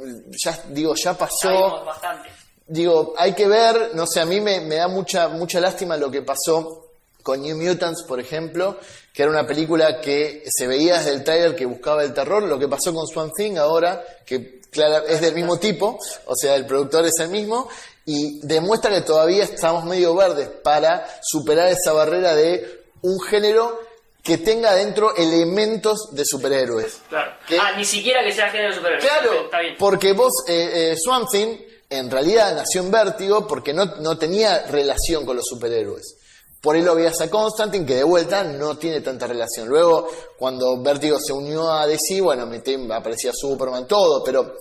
Ya, 0.45 0.63
digo, 0.69 0.95
ya 0.95 1.15
pasó 1.15 1.85
bastante. 1.85 2.29
digo, 2.67 3.15
hay 3.19 3.33
que 3.35 3.49
ver, 3.49 3.91
no 3.95 4.07
sé, 4.07 4.21
a 4.21 4.25
mí 4.25 4.41
me, 4.41 4.61
me 4.61 4.77
da 4.77 4.89
mucha, 4.89 5.29
mucha 5.29 5.61
lástima 5.61 5.97
lo 5.97 6.11
que 6.11 6.23
pasó 6.23 6.87
con 7.23 7.41
New 7.43 7.57
Mutants, 7.57 8.03
por 8.05 8.19
ejemplo, 8.21 8.77
que 9.13 9.23
era 9.23 9.31
una 9.31 9.47
película 9.47 10.01
que 10.01 10.43
se 10.49 10.67
veía 10.67 10.99
desde 10.99 11.11
el 11.13 11.23
trailer 11.25 11.55
que 11.55 11.67
buscaba 11.67 12.03
el 12.03 12.13
terror, 12.15 12.43
lo 12.43 12.59
que 12.59 12.69
pasó 12.69 12.93
con 12.95 13.07
Swan 13.07 13.31
Thing 13.33 13.57
ahora, 13.59 14.03
que 14.27 14.61
clara- 14.71 15.05
es 15.07 15.21
del 15.21 15.35
mismo 15.35 15.57
tipo, 15.59 15.99
o 16.27 16.35
sea, 16.37 16.57
el 16.57 16.67
productor 16.67 17.05
es 17.07 17.19
el 17.21 17.29
mismo, 17.29 17.69
y 18.07 18.41
demuestra 18.45 18.91
que 18.91 19.03
todavía 19.03 19.45
estamos 19.45 19.85
medio 19.85 20.15
verdes 20.17 20.49
para 20.65 21.07
superar 21.23 21.69
esa 21.69 21.93
barrera 21.93 22.35
de 22.35 22.87
un 23.03 23.21
género 23.21 23.79
que 24.23 24.39
tenga 24.39 24.75
dentro 24.75 25.17
elementos 25.17 26.09
de 26.13 26.25
superhéroes. 26.25 27.01
Claro. 27.09 27.33
Ah, 27.61 27.73
ni 27.77 27.85
siquiera 27.85 28.23
que 28.23 28.33
sea 28.33 28.49
género 28.51 28.75
superhéroe. 28.75 29.01
Claro, 29.07 29.45
Está 29.45 29.61
bien. 29.61 29.75
porque 29.79 30.13
vos, 30.13 30.33
eh, 30.47 30.93
eh, 30.93 30.97
Swamp 30.97 31.29
Thing, 31.31 31.57
en 31.91 32.11
realidad 32.11 32.55
nació 32.55 32.83
en 32.83 32.91
Vértigo 32.91 33.47
porque 33.47 33.75
no, 33.75 33.85
no 33.85 34.17
tenía 34.17 34.67
relación 34.67 35.27
con 35.27 35.37
los 35.37 35.45
superhéroes. 35.47 36.17
Por 36.61 36.77
ahí 36.77 36.83
lo 36.83 36.95
veías 36.95 37.21
a 37.21 37.29
Constantine, 37.29 37.85
que 37.85 37.97
de 37.97 38.05
vuelta 38.05 38.45
no 38.45 38.79
tiene 38.79 39.01
tanta 39.01 39.27
relación. 39.27 39.69
Luego, 39.69 40.09
cuando 40.39 40.81
Vértigo 40.81 41.19
se 41.19 41.33
unió 41.33 41.73
a 41.73 41.89
DC, 41.89 42.21
bueno, 42.21 42.49
aparecía 42.95 43.33
Superman, 43.35 43.89
todo, 43.89 44.23
pero 44.23 44.59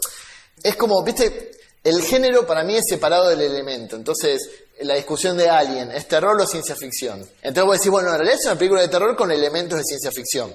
es 0.64 0.76
como, 0.76 1.04
viste, 1.04 1.52
el 1.84 2.02
género 2.02 2.48
para 2.48 2.64
mí 2.64 2.76
es 2.76 2.86
separado 2.90 3.30
del 3.30 3.42
elemento. 3.42 3.96
Entonces, 3.96 4.50
la 4.82 4.96
discusión 4.96 5.38
de 5.38 5.50
Alien, 5.50 5.92
¿es 5.92 6.08
terror 6.08 6.40
o 6.40 6.46
ciencia 6.46 6.76
ficción? 6.76 7.20
Entonces 7.42 7.64
vos 7.64 7.78
decís, 7.78 7.92
bueno, 7.92 8.10
en 8.10 8.16
realidad 8.16 8.40
es 8.40 8.46
una 8.46 8.58
película 8.58 8.82
de 8.82 8.88
terror 8.88 9.16
con 9.16 9.32
elementos 9.32 9.78
de 9.78 9.84
ciencia 9.84 10.12
ficción. 10.12 10.54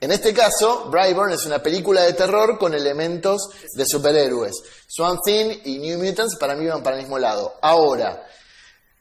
En 0.00 0.12
este 0.12 0.34
caso, 0.34 0.90
Brightburn 0.90 1.32
es 1.32 1.46
una 1.46 1.62
película 1.62 2.02
de 2.02 2.12
terror 2.12 2.58
con 2.58 2.74
elementos 2.74 3.48
de 3.74 3.86
superhéroes. 3.86 4.54
Swamp 4.86 5.20
Thing 5.24 5.60
y 5.64 5.78
New 5.78 5.98
Mutants 5.98 6.36
para 6.36 6.54
mí 6.54 6.66
van 6.66 6.82
para 6.82 6.96
el 6.96 7.02
mismo 7.02 7.18
lado. 7.18 7.54
Ahora, 7.62 8.26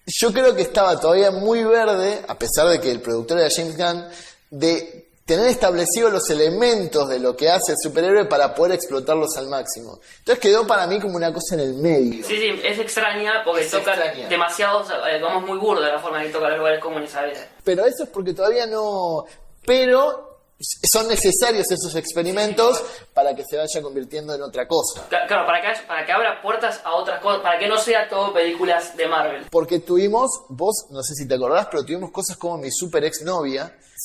yo 0.06 0.32
creo 0.32 0.56
que 0.56 0.62
estaba 0.62 1.00
todavía 1.00 1.32
muy 1.32 1.64
verde, 1.64 2.22
a 2.28 2.38
pesar 2.38 2.70
de 2.70 2.80
que 2.80 2.92
el 2.92 3.02
productor 3.02 3.40
era 3.40 3.50
James 3.50 3.78
Gunn, 3.78 4.06
de 4.52 5.10
tener 5.26 5.48
establecidos 5.48 6.12
los 6.12 6.30
elementos 6.30 7.08
de 7.08 7.20
lo 7.20 7.36
que 7.36 7.50
hace 7.50 7.72
el 7.74 7.78
superhéroe 7.82 8.26
para 8.26 8.54
poder 8.54 8.74
explotarlos 8.74 9.38
al 9.38 9.48
máximo. 9.48 10.00
Entonces 10.20 10.40
quedó 10.42 10.68
para 10.68 10.86
mí 10.88 11.00
como 11.00 11.16
una 11.16 11.32
cosa 11.34 11.56
en 11.56 11.62
el 11.62 11.74
medio. 11.76 12.26
Sí, 12.26 12.36
sí, 12.38 12.62
es 12.64 12.78
extraña 12.80 13.42
porque 13.46 13.62
Es 13.62 13.72
toca 13.72 13.94
extraña. 13.96 14.28
demasiados, 14.28 14.90
eh, 15.10 15.20
vamos 15.22 15.48
muy 15.48 15.58
burdo 15.58 15.82
la 15.82 16.00
forma 16.00 16.20
en 16.22 16.28
que 16.28 16.34
toca 16.34 16.50
los 16.50 16.58
lugares 16.58 16.80
comunes 16.82 17.14
a 17.16 17.22
veces. 17.22 17.48
Pero 17.64 17.86
eso 17.86 18.04
es 18.04 18.10
porque 18.10 18.34
todavía 18.34 18.66
no... 18.66 19.24
Pero 19.66 20.30
son 20.60 21.08
necesarios 21.08 21.70
esos 21.72 21.94
experimentos 21.96 22.82
para 23.14 23.36
que 23.36 23.44
se 23.44 23.58
vaya 23.58 23.82
convirtiendo 23.82 24.34
en 24.36 24.42
otra 24.42 24.68
cosa. 24.68 25.08
Cla- 25.10 25.28
Claro, 25.28 25.46
para 25.46 25.62
que, 25.62 25.80
para 25.88 26.06
que 26.06 26.12
abra 26.12 26.42
puertas 26.42 26.80
a 26.84 26.94
otras 26.96 27.20
cosas, 27.22 27.42
para 27.42 27.58
que 27.60 27.68
no 27.68 27.78
sea 27.78 28.08
todo 28.08 28.34
películas 28.34 28.96
de 28.96 29.08
Marvel. 29.08 29.46
Porque 29.50 29.80
tuvimos, 29.80 30.30
vos 30.50 30.86
no 30.90 31.02
sé 31.02 31.16
si 31.16 31.28
te 31.28 31.36
acordás, 31.36 31.68
pero 31.72 31.84
tuvimos 31.84 32.12
cosas 32.12 32.38
como 32.38 32.58
mi 32.58 32.72
super 32.72 33.04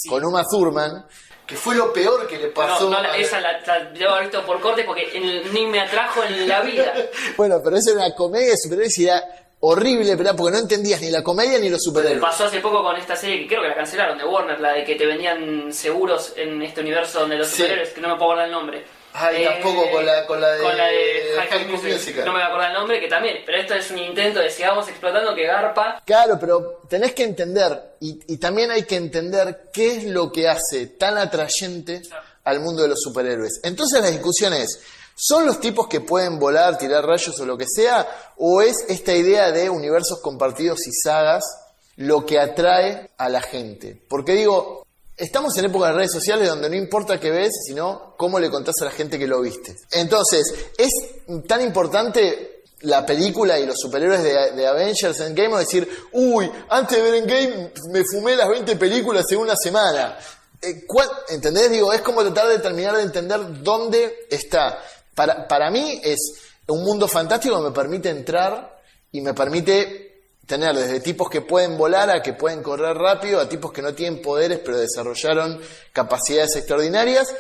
con 0.09 0.25
Uma 0.25 0.45
Thurman, 0.45 1.07
que 1.47 1.57
fue 1.57 1.75
lo 1.75 1.93
peor 1.93 2.27
que 2.27 2.39
le 2.39 2.49
pasó. 2.49 2.85
No, 2.85 2.97
no, 2.97 3.03
la- 3.03 3.13
a- 3.13 3.17
esa 3.17 3.41
la, 3.41 3.59
la 3.67 3.85
debo 3.87 4.11
haber 4.13 4.25
visto 4.25 4.45
por 4.45 4.61
corte 4.61 4.85
porque 4.85 5.19
ni 5.53 5.67
me 5.67 5.81
atrajo 5.81 6.23
en 6.25 6.47
la 6.49 6.61
vida. 6.61 6.95
Bueno, 7.37 7.61
pero 7.65 7.77
esa 7.77 7.93
era 7.93 8.07
una 8.07 8.15
comedia 8.15 8.51
de 8.51 8.57
superhéroes 8.59 8.99
y 8.99 9.05
era 9.07 9.23
horrible, 9.61 10.15
¿verdad? 10.15 10.35
Porque 10.37 10.53
no 10.53 10.59
entendías 10.63 11.01
ni 11.01 11.11
la 11.11 11.23
comedia 11.23 11.59
ni 11.59 11.69
los 11.71 11.83
superhéroes. 11.83 12.21
Pasó 12.21 12.45
hace 12.45 12.61
poco 12.61 12.83
con 12.83 12.97
esta 12.97 13.17
serie 13.17 13.41
que 13.41 13.47
creo 13.49 13.63
que 13.63 13.69
la 13.69 13.75
cancelaron 13.75 14.19
de 14.19 14.25
Warner, 14.25 14.61
la 14.61 14.73
de 14.75 14.85
que 14.85 14.95
te 14.95 15.07
vendían 15.07 15.73
seguros 15.73 16.35
en 16.37 16.61
este 16.63 16.81
universo 16.83 17.21
donde 17.21 17.37
los 17.37 17.49
Sí. 17.49 17.63
superhéroes, 17.63 17.91
que 17.91 18.01
no 18.01 18.09
me 18.09 18.15
puedo 18.17 18.31
acordar 18.33 18.47
el 18.47 18.53
nombre. 18.53 18.85
Ay, 19.21 19.45
tampoco 19.45 19.91
con 19.91 20.07
la- 20.07 20.27
con 20.27 20.41
la 20.41 20.53
de- 20.53 20.63
con 20.63 20.77
la 20.77 20.87
de 20.87 21.33
High 21.37 21.49
High 21.49 21.67
Musical. 21.69 22.25
No 22.25 22.33
me 22.33 22.39
voy 22.39 22.43
a 22.43 22.47
acordar 22.47 22.71
el 22.71 22.77
nombre, 22.79 23.01
que 23.01 23.09
también. 23.09 23.39
Pero 23.45 23.59
esto 23.59 23.75
es 23.75 23.91
un 23.91 23.99
intento 23.99 24.41
de 24.41 24.51
sigamos 24.51 24.89
explotando 24.89 25.35
que 25.35 25.47
garpa. 25.47 26.03
Claro, 26.05 26.39
pero 26.41 26.83
tenés 26.89 27.13
que 27.15 27.25
entender, 27.25 27.95
y, 28.01 28.21
y 28.33 28.37
también 28.39 28.71
hay 28.71 28.85
que 28.85 28.97
entender 28.97 29.71
qué 29.73 29.97
es 29.97 30.05
lo 30.05 30.31
que 30.33 30.49
hace 30.49 30.87
tan 30.87 31.19
atrayente 31.19 32.03
al 32.45 32.61
mundo 32.61 32.83
de 32.83 32.89
los 32.89 33.01
superhéroes. 33.01 33.61
Entonces 33.63 34.01
la 34.01 34.11
discusión 34.11 34.53
es, 34.55 34.81
¿son 35.15 35.45
los 35.47 35.61
tipos 35.61 35.87
que 35.89 36.01
pueden 36.01 36.39
volar, 36.39 36.79
tirar 36.79 37.05
rayos 37.05 37.39
o 37.41 37.45
lo 37.45 37.59
que 37.59 37.67
sea? 37.67 38.07
¿O 38.37 38.63
es 38.63 38.85
esta 38.89 39.13
idea 39.13 39.51
de 39.53 39.69
universos 39.69 40.21
compartidos 40.21 40.87
y 40.87 40.93
sagas 40.93 41.45
lo 41.97 42.25
que 42.25 42.39
atrae 42.39 43.11
a 43.19 43.29
la 43.29 43.43
gente? 43.43 44.01
Porque 44.09 44.33
digo, 44.33 44.87
estamos 45.19 45.57
en 45.59 45.67
época 45.67 45.89
de 45.89 45.93
redes 45.95 46.13
sociales 46.13 46.49
donde 46.49 46.71
no 46.71 46.77
importa 46.77 47.19
qué 47.21 47.31
ves, 47.31 47.53
sino 47.67 48.15
cómo 48.17 48.39
le 48.39 48.51
contás 48.51 48.77
a 48.81 48.87
la 48.87 48.91
gente 48.91 49.19
que 49.19 49.27
lo 49.27 49.41
viste. 49.41 49.77
Entonces, 49.91 50.53
es 50.77 50.91
tan 51.47 51.61
importante 51.61 52.63
la 52.83 53.05
película 53.05 53.59
y 53.59 53.67
los 53.67 53.77
superhéroes 53.79 54.23
de, 54.23 54.53
de 54.53 54.67
Avengers 54.67 55.19
Endgame 55.21 55.55
o 55.55 55.59
decir, 55.59 55.89
uy, 56.13 56.51
antes 56.69 56.97
de 56.97 57.03
ver 57.03 57.15
Endgame 57.17 57.73
me 57.93 58.03
fumé 58.05 58.37
las 58.37 58.49
20 58.49 58.77
películas 58.77 59.25
en 59.31 59.39
una 59.39 59.57
semana. 59.57 60.17
Eh, 60.63 60.85
¿cuál- 60.87 61.11
¿Entendés? 61.29 61.71
Digo, 61.71 61.93
es 61.93 62.01
como 62.03 62.23
tratar 62.23 62.49
de 62.49 62.59
terminar 62.61 62.97
de 62.97 63.03
entender 63.03 63.63
dónde 63.63 64.27
está. 64.31 64.79
Para, 65.15 65.49
para 65.49 65.71
mí 65.71 66.01
es 66.05 66.19
un 66.69 66.85
mundo 66.85 67.09
fantástico 67.09 67.57
que 67.57 67.63
me 67.69 67.75
permite 67.75 68.11
entrar 68.11 68.79
y 69.11 69.21
me 69.23 69.35
permite 69.35 70.08
tener 70.49 70.75
desde 70.75 71.01
tipos 71.01 71.29
que 71.29 71.43
pueden 71.43 71.77
volar 71.77 72.09
a 72.09 72.23
que 72.23 72.33
pueden 72.33 72.63
correr 72.63 72.97
rápido, 72.97 73.39
a 73.39 73.49
tipos 73.49 73.71
que 73.71 73.83
no 73.83 73.95
tienen 73.95 74.23
poderes 74.23 74.61
pero 74.65 74.79
desarrollaron 74.79 75.61
capacidades 75.93 76.57
extraordinarias, 76.57 77.33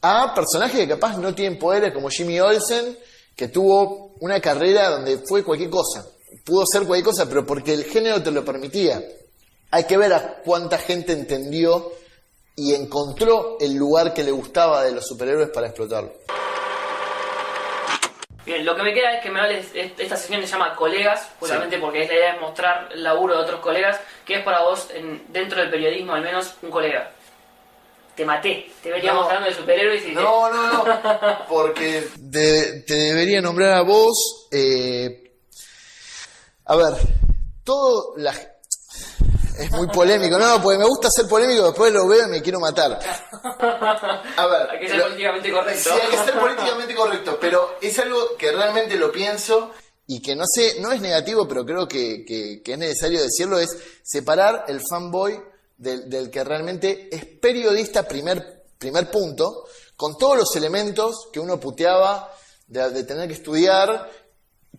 a 0.00 0.34
personajes 0.34 0.80
que 0.80 0.88
capaz 0.88 1.18
no 1.18 1.34
tienen 1.34 1.58
poderes 1.58 1.92
como 1.92 2.08
Jimmy 2.08 2.40
Olsen, 2.40 2.98
que 3.36 3.48
tuvo 3.48 4.14
una 4.20 4.40
carrera 4.40 4.88
donde 4.88 5.18
fue 5.18 5.44
cualquier 5.44 5.68
cosa. 5.68 6.06
Pudo 6.44 6.64
ser 6.64 6.86
cualquier 6.86 7.04
cosa, 7.04 7.28
pero 7.28 7.44
porque 7.44 7.74
el 7.74 7.84
género 7.84 8.22
te 8.22 8.30
lo 8.30 8.42
permitía. 8.42 9.02
Hay 9.70 9.84
que 9.84 9.98
ver 9.98 10.14
a 10.14 10.40
cuánta 10.42 10.78
gente 10.78 11.12
entendió 11.12 11.92
y 12.56 12.74
encontró 12.74 13.58
el 13.60 13.74
lugar 13.74 14.14
que 14.14 14.24
le 14.24 14.30
gustaba 14.30 14.82
de 14.82 14.92
los 14.92 15.06
superhéroes 15.06 15.50
para 15.50 15.66
explotarlo. 15.66 16.12
Bien, 18.50 18.64
lo 18.66 18.74
que 18.74 18.82
me 18.82 18.92
queda 18.92 19.12
es 19.14 19.22
que 19.22 19.30
me 19.30 19.38
hables, 19.40 19.68
esta 19.74 20.16
sesión 20.16 20.40
se 20.40 20.48
llama 20.48 20.74
Colegas, 20.74 21.28
justamente 21.38 21.78
porque 21.78 22.02
es 22.02 22.08
la 22.08 22.14
idea 22.16 22.32
de 22.34 22.40
mostrar 22.40 22.88
el 22.92 23.04
laburo 23.04 23.36
de 23.36 23.44
otros 23.44 23.60
colegas, 23.60 24.00
que 24.26 24.38
es 24.38 24.42
para 24.42 24.62
vos, 24.62 24.88
en- 24.92 25.22
dentro 25.28 25.60
del 25.60 25.70
periodismo 25.70 26.14
al 26.14 26.22
menos, 26.22 26.54
un 26.60 26.68
colega. 26.72 27.12
Te 28.16 28.24
maté, 28.24 28.68
te 28.82 28.90
veníamos 28.90 29.20
No. 29.22 29.26
hablando 29.28 29.48
de 29.50 29.54
superhéroes 29.54 30.04
y... 30.04 30.10
No, 30.10 30.50
no, 30.52 30.84
no, 30.84 31.46
porque 31.48 32.08
te, 32.32 32.80
te 32.80 32.94
debería 32.94 33.40
nombrar 33.40 33.72
a 33.74 33.82
vos. 33.82 34.48
eh, 34.50 35.30
a 36.64 36.74
ver, 36.74 36.94
todo 37.62 38.14
la... 38.16 38.34
Es 39.60 39.70
muy 39.72 39.86
polémico, 39.88 40.38
no, 40.38 40.62
porque 40.62 40.78
me 40.78 40.86
gusta 40.86 41.10
ser 41.10 41.26
polémico, 41.28 41.64
después 41.66 41.92
lo 41.92 42.06
veo 42.08 42.26
y 42.26 42.30
me 42.30 42.42
quiero 42.42 42.60
matar. 42.60 42.98
A 44.36 44.46
ver, 44.46 44.70
Hay 44.70 44.80
que 44.80 44.88
ser 44.88 44.96
lo- 44.96 45.04
políticamente 45.04 45.52
correcto. 45.52 45.90
Sí, 45.94 46.00
hay 46.02 46.10
que 46.10 46.24
ser 46.24 46.38
políticamente 46.38 46.94
correcto, 46.94 47.38
pero 47.40 47.74
es 47.80 47.98
algo 47.98 48.36
que 48.38 48.52
realmente 48.52 48.96
lo 48.96 49.12
pienso 49.12 49.70
y 50.06 50.20
que 50.22 50.34
no 50.34 50.44
sé, 50.46 50.76
no 50.80 50.90
es 50.92 51.00
negativo, 51.00 51.46
pero 51.46 51.64
creo 51.64 51.86
que, 51.86 52.24
que- 52.24 52.62
que 52.64 52.72
es 52.72 52.78
necesario 52.78 53.20
decirlo, 53.22 53.58
es 53.58 53.76
separar 54.02 54.64
el 54.68 54.80
fanboy 54.88 55.40
del, 55.76 56.08
del 56.08 56.30
que 56.30 56.42
realmente 56.42 57.08
es 57.14 57.24
periodista, 57.26 58.08
primer, 58.08 58.64
primer 58.78 59.10
punto, 59.10 59.66
con 59.96 60.16
todos 60.16 60.36
los 60.38 60.56
elementos 60.56 61.28
que 61.32 61.38
uno 61.40 61.60
puteaba 61.60 62.32
de, 62.66 62.90
de 62.90 63.04
tener 63.04 63.28
que 63.28 63.34
estudiar, 63.34 64.10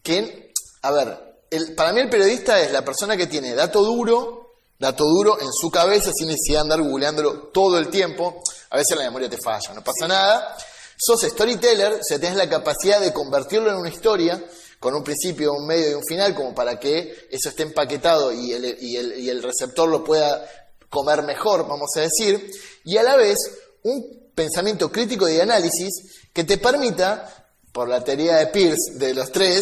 que, 0.01 0.51
a 0.81 0.91
ver, 0.91 1.17
el- 1.51 1.75
para 1.75 1.93
mí 1.93 1.99
el 2.01 2.09
periodista 2.09 2.59
es 2.61 2.71
la 2.71 2.83
persona 2.83 3.15
que 3.15 3.27
tiene 3.27 3.53
dato 3.53 3.83
duro, 3.83 4.40
dato 4.81 5.05
duro 5.05 5.39
en 5.39 5.53
su 5.53 5.69
cabeza 5.69 6.11
sin 6.11 6.27
necesidad 6.27 6.57
de 6.57 6.61
andar 6.61 6.81
googleándolo 6.81 7.49
todo 7.53 7.77
el 7.77 7.89
tiempo. 7.89 8.41
A 8.71 8.77
veces 8.77 8.97
la 8.97 9.03
memoria 9.03 9.29
te 9.29 9.37
falla, 9.37 9.75
no 9.75 9.83
pasa 9.83 10.07
nada. 10.07 10.57
sos 10.97 11.21
storyteller, 11.21 11.93
o 11.93 12.03
sea, 12.03 12.19
tenés 12.19 12.35
la 12.35 12.49
capacidad 12.49 12.99
de 12.99 13.13
convertirlo 13.13 13.69
en 13.69 13.77
una 13.77 13.89
historia 13.89 14.43
con 14.79 14.95
un 14.95 15.03
principio, 15.03 15.53
un 15.53 15.67
medio 15.67 15.91
y 15.91 15.93
un 15.93 16.03
final, 16.03 16.33
como 16.33 16.55
para 16.55 16.79
que 16.79 17.27
eso 17.29 17.49
esté 17.49 17.61
empaquetado 17.61 18.33
y 18.33 18.53
el, 18.53 18.77
y 18.81 18.97
el, 18.97 19.19
y 19.19 19.29
el 19.29 19.43
receptor 19.43 19.87
lo 19.87 20.03
pueda 20.03 20.43
comer 20.89 21.21
mejor, 21.21 21.67
vamos 21.67 21.91
a 21.97 22.01
decir, 22.01 22.51
y 22.83 22.97
a 22.97 23.03
la 23.03 23.15
vez 23.15 23.37
un 23.83 24.31
pensamiento 24.33 24.91
crítico 24.91 25.29
y 25.29 25.35
de 25.35 25.43
análisis 25.43 25.91
que 26.33 26.43
te 26.43 26.57
permita, 26.57 27.29
por 27.71 27.87
la 27.87 28.03
teoría 28.03 28.37
de 28.37 28.47
Peirce 28.47 28.93
de 28.95 29.13
los 29.13 29.31
tres, 29.31 29.61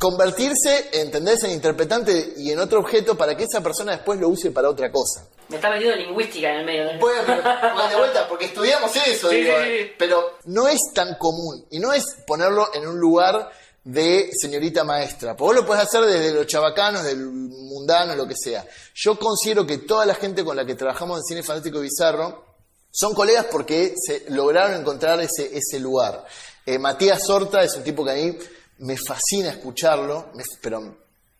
convertirse, 0.00 0.88
¿entendés?, 0.94 1.44
en 1.44 1.50
interpretante 1.50 2.32
y 2.38 2.50
en 2.50 2.58
otro 2.58 2.80
objeto 2.80 3.18
para 3.18 3.36
que 3.36 3.44
esa 3.44 3.62
persona 3.62 3.92
después 3.92 4.18
lo 4.18 4.30
use 4.30 4.50
para 4.50 4.70
otra 4.70 4.90
cosa. 4.90 5.26
Me 5.50 5.56
está 5.56 5.68
metiendo 5.68 5.94
lingüística 5.94 6.48
en 6.48 6.60
el 6.60 6.64
medio. 6.64 6.84
¿no? 6.84 6.98
Bueno, 6.98 7.22
pero, 7.26 7.42
bueno, 7.42 7.88
de 7.90 7.96
vuelta, 7.96 8.26
porque 8.26 8.46
estudiamos 8.46 8.96
eso, 8.96 9.28
Sí, 9.28 9.36
digo, 9.36 9.52
sí, 9.62 9.70
sí. 9.78 9.92
pero 9.98 10.38
no 10.46 10.68
es 10.68 10.80
tan 10.94 11.16
común 11.16 11.66
y 11.70 11.78
no 11.78 11.92
es 11.92 12.04
ponerlo 12.26 12.70
en 12.72 12.88
un 12.88 12.98
lugar 12.98 13.50
de 13.84 14.30
señorita 14.32 14.84
maestra. 14.84 15.36
Porque 15.36 15.52
vos 15.52 15.62
lo 15.62 15.66
podés 15.66 15.82
hacer 15.82 16.02
desde 16.06 16.32
los 16.32 16.46
chabacanos, 16.46 17.04
del 17.04 17.18
mundano, 17.18 18.14
lo 18.14 18.26
que 18.26 18.36
sea. 18.36 18.64
Yo 18.94 19.18
considero 19.18 19.66
que 19.66 19.78
toda 19.78 20.06
la 20.06 20.14
gente 20.14 20.42
con 20.42 20.56
la 20.56 20.64
que 20.64 20.76
trabajamos 20.76 21.18
en 21.18 21.24
Cine 21.24 21.42
Fantástico 21.42 21.78
y 21.78 21.82
Bizarro 21.82 22.46
son 22.90 23.12
colegas 23.14 23.46
porque 23.52 23.94
se 23.96 24.24
lograron 24.30 24.80
encontrar 24.80 25.20
ese, 25.20 25.50
ese 25.54 25.78
lugar. 25.78 26.24
Eh, 26.64 26.78
Matías 26.78 27.22
Sorta 27.26 27.62
es 27.62 27.74
un 27.76 27.82
tipo 27.84 28.02
que 28.02 28.10
a 28.12 28.14
mí 28.14 28.38
me 28.80 28.96
fascina 28.96 29.50
escucharlo, 29.50 30.30
me- 30.34 30.44
pero, 30.60 30.96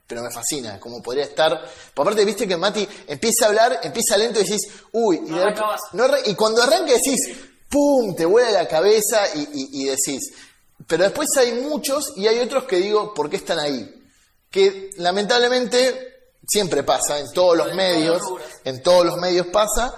pero 0.07 0.23
me 0.23 0.31
fascina, 0.31 0.79
como 0.81 1.03
podría 1.03 1.25
estar. 1.25 1.53
Por 1.95 2.07
aparte, 2.07 2.25
viste 2.25 2.47
que 2.49 2.57
Mati 2.57 2.87
empieza 3.07 3.45
a 3.45 3.49
hablar, 3.49 3.81
empieza 3.83 4.17
lento 4.17 4.41
y 4.41 4.45
decís, 4.45 4.63
uy, 4.93 5.17
y, 5.17 5.31
No 5.31 5.37
de- 5.37 5.43
arrancabas. 5.43 5.81
no 5.93 6.05
arran- 6.05 6.23
y 6.27 6.35
cuando 6.35 6.63
arranca 6.63 6.93
decís, 6.93 7.21
¡pum! 7.69 8.15
te 8.17 8.25
vuela 8.25 8.51
la 8.51 8.67
cabeza 8.69 9.23
y, 9.35 9.41
y- 9.41 9.83
y 9.83 9.85
decís. 9.87 10.33
Pero 10.87 11.05
después 11.05 11.29
hay 11.37 11.53
muchos 11.61 12.13
y 12.17 12.27
hay 12.27 12.39
otros 12.41 12.65
que 12.65 12.77
digo, 12.77 13.13
¿por 13.15 13.29
qué 13.29 13.37
están 13.37 13.59
ahí? 13.59 14.03
Que 14.51 14.91
lamentablemente 14.97 16.09
siempre 16.49 16.83
pasa, 16.83 17.19
en 17.21 17.31
todos 17.33 17.57
los 17.57 17.75
medios, 17.75 18.21
en 18.65 18.83
todos 18.83 19.05
los 19.07 19.17
medios 19.19 19.47
pasa, 19.49 19.95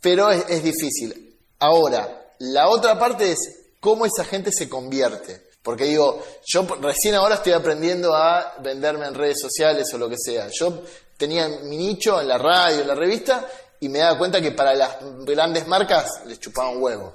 pero 0.00 0.30
es, 0.30 0.44
es 0.48 0.62
difícil. 0.62 1.36
Ahora, 1.60 2.26
la 2.40 2.68
otra 2.68 2.98
parte 2.98 3.32
es 3.32 3.38
cómo 3.80 4.06
esa 4.06 4.24
gente 4.24 4.50
se 4.50 4.68
convierte. 4.68 5.46
Porque 5.68 5.84
digo, 5.84 6.24
yo 6.46 6.66
recién 6.80 7.14
ahora 7.14 7.34
estoy 7.34 7.52
aprendiendo 7.52 8.14
a 8.14 8.54
venderme 8.60 9.04
en 9.06 9.12
redes 9.14 9.38
sociales 9.38 9.86
o 9.92 9.98
lo 9.98 10.08
que 10.08 10.16
sea. 10.16 10.48
Yo 10.50 10.80
tenía 11.18 11.46
mi 11.64 11.76
nicho 11.76 12.18
en 12.22 12.26
la 12.28 12.38
radio, 12.38 12.80
en 12.80 12.88
la 12.88 12.94
revista, 12.94 13.46
y 13.78 13.90
me 13.90 13.98
daba 13.98 14.16
cuenta 14.16 14.40
que 14.40 14.52
para 14.52 14.72
las 14.74 14.96
grandes 15.26 15.66
marcas 15.66 16.22
les 16.24 16.40
chupaba 16.40 16.70
un 16.70 16.82
huevo. 16.82 17.14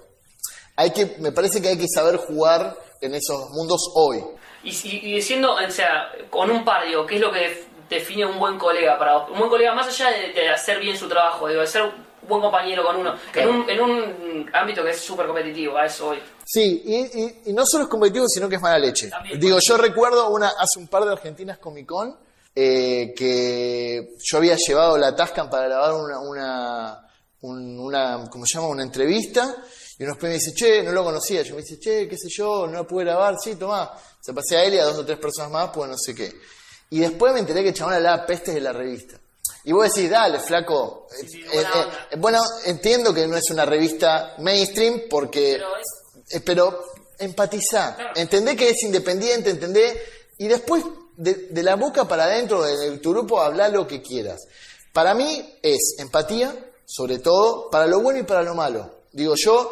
Hay 0.76 0.92
que, 0.92 1.16
me 1.18 1.32
parece 1.32 1.64
que 1.64 1.70
hay 1.70 1.80
que 1.80 1.88
saber 1.88 2.18
jugar 2.18 2.78
en 3.02 3.16
esos 3.16 3.50
mundos 3.50 3.90
hoy. 3.96 4.24
Y, 4.64 4.70
y- 4.70 5.16
diciendo, 5.16 5.56
o 5.56 5.72
sea, 5.72 6.12
con 6.30 6.52
un 6.52 6.64
par, 6.64 6.86
digo, 6.86 7.08
¿qué 7.08 7.16
es 7.16 7.22
lo 7.22 7.32
que 7.32 7.40
def- 7.40 7.66
define 7.90 8.28
un 8.28 8.38
buen 8.38 8.60
colega 8.60 9.00
para 9.00 9.18
vos? 9.18 9.32
Un 9.32 9.40
buen 9.40 9.50
colega, 9.50 9.74
más 9.74 9.88
allá 9.88 10.12
de, 10.12 10.32
de 10.32 10.50
hacer 10.50 10.80
bien 10.80 10.96
su 10.96 11.08
trabajo, 11.10 11.48
digo, 11.48 11.62
de 11.62 11.66
ser 11.68 11.82
un 11.82 11.92
buen 12.30 12.40
compañero 12.40 12.84
con 12.86 12.98
uno, 12.98 13.16
Claro. 13.32 13.50
en, 13.50 13.56
un, 13.56 13.70
en 13.70 13.82
un 13.82 14.50
ámbito 14.54 14.84
que 14.84 14.92
es 14.92 15.00
súper 15.02 15.26
competitivo, 15.26 15.76
a 15.76 15.88
eso 15.88 16.10
hoy. 16.10 16.20
Sí, 16.46 16.84
y, 16.86 16.96
y- 17.22 17.42
y 17.46 17.54
no 17.54 17.66
solo 17.66 17.86
es 17.86 17.90
competitivo, 17.90 18.28
sino 18.28 18.50
que 18.50 18.56
es 18.56 18.62
mala 18.62 18.78
leche. 18.80 19.08
También. 19.10 19.40
Digo, 19.40 19.58
yo 19.62 19.78
recuerdo 19.78 20.30
una 20.30 20.50
hace 20.50 20.78
un 20.80 20.88
par 20.88 21.06
de 21.06 21.12
Argentinas 21.12 21.58
Comic 21.58 21.86
Con 21.88 22.18
eh, 22.56 23.14
que 23.18 24.16
yo 24.22 24.38
había 24.38 24.56
llevado 24.56 24.98
la 24.98 25.16
Tascan 25.16 25.50
para 25.50 25.68
grabar 25.68 25.94
una, 25.94 26.20
una, 26.20 27.08
un- 27.42 27.80
una, 27.80 28.30
¿cómo 28.30 28.46
se 28.46 28.56
llama? 28.56 28.68
Una 28.68 28.84
entrevista. 28.84 29.56
Y 29.98 30.04
unos 30.04 30.22
me 30.22 30.30
dice, 30.30 30.54
che, 30.54 30.84
no 30.84 30.92
lo 30.92 31.04
conocía. 31.04 31.42
Yo 31.44 31.56
me 31.56 31.62
dice, 31.62 31.80
che, 31.80 32.08
qué 32.08 32.18
sé 32.18 32.28
yo, 32.30 32.68
no 32.68 32.74
lo 32.80 32.88
pude 32.88 33.06
grabar. 33.06 33.36
Sí, 33.42 33.56
tomá. 33.56 33.92
Se 34.22 34.34
pasé 34.34 34.58
a 34.58 34.64
él 34.66 34.74
y 34.76 34.80
a 34.80 34.86
dos 34.86 34.98
o 34.98 35.06
tres 35.06 35.18
personas 35.20 35.52
más, 35.52 35.70
pues 35.74 35.90
no 35.90 35.98
sé 35.98 36.14
qué. 36.16 36.32
Y 36.90 37.00
después 37.00 37.34
me 37.34 37.40
enteré 37.40 37.62
que 37.64 37.70
el 37.70 37.76
chabón 37.76 37.94
hablaba 37.96 38.26
pestes 38.26 38.54
de 38.54 38.62
la 38.62 38.72
revista. 38.74 39.18
Y 39.66 39.72
vos 39.72 39.92
decís, 39.94 40.10
dale, 40.10 40.40
flaco. 40.40 41.08
sí, 41.10 41.42
eh, 41.42 41.46
buena 41.54 41.70
eh, 41.70 41.88
eh, 42.12 42.16
bueno, 42.18 42.42
entiendo 42.66 43.14
que 43.14 43.26
no 43.28 43.38
es 43.38 43.50
una 43.50 43.66
revista 43.66 44.36
mainstream 44.40 45.04
porque... 45.10 45.54
Pero 45.58 45.76
es- 45.78 46.03
Eh, 46.34 46.42
pero 46.42 46.84
empatizá, 47.20 47.96
entendé 48.16 48.56
que 48.56 48.70
es 48.70 48.84
independiente, 48.84 49.52
entendé, 49.52 50.02
y 50.40 50.48
después 50.48 50.84
de, 51.16 51.34
de 51.52 51.64
la 51.64 51.76
boca 51.76 52.08
para 52.08 52.24
adentro 52.24 52.64
de, 52.64 52.76
de 52.90 52.98
tu 52.98 53.12
grupo 53.12 53.40
habla 53.40 53.70
lo 53.70 53.88
que 53.88 54.02
quieras. 54.02 54.42
Para 54.92 55.14
mí 55.14 55.58
es 55.62 55.96
empatía, 56.00 56.54
sobre 56.86 57.20
todo, 57.20 57.70
para 57.70 57.88
lo 57.88 58.02
bueno 58.02 58.20
y 58.20 58.24
para 58.24 58.44
lo 58.44 58.56
malo. 58.56 59.04
Digo 59.12 59.36
yo, 59.38 59.72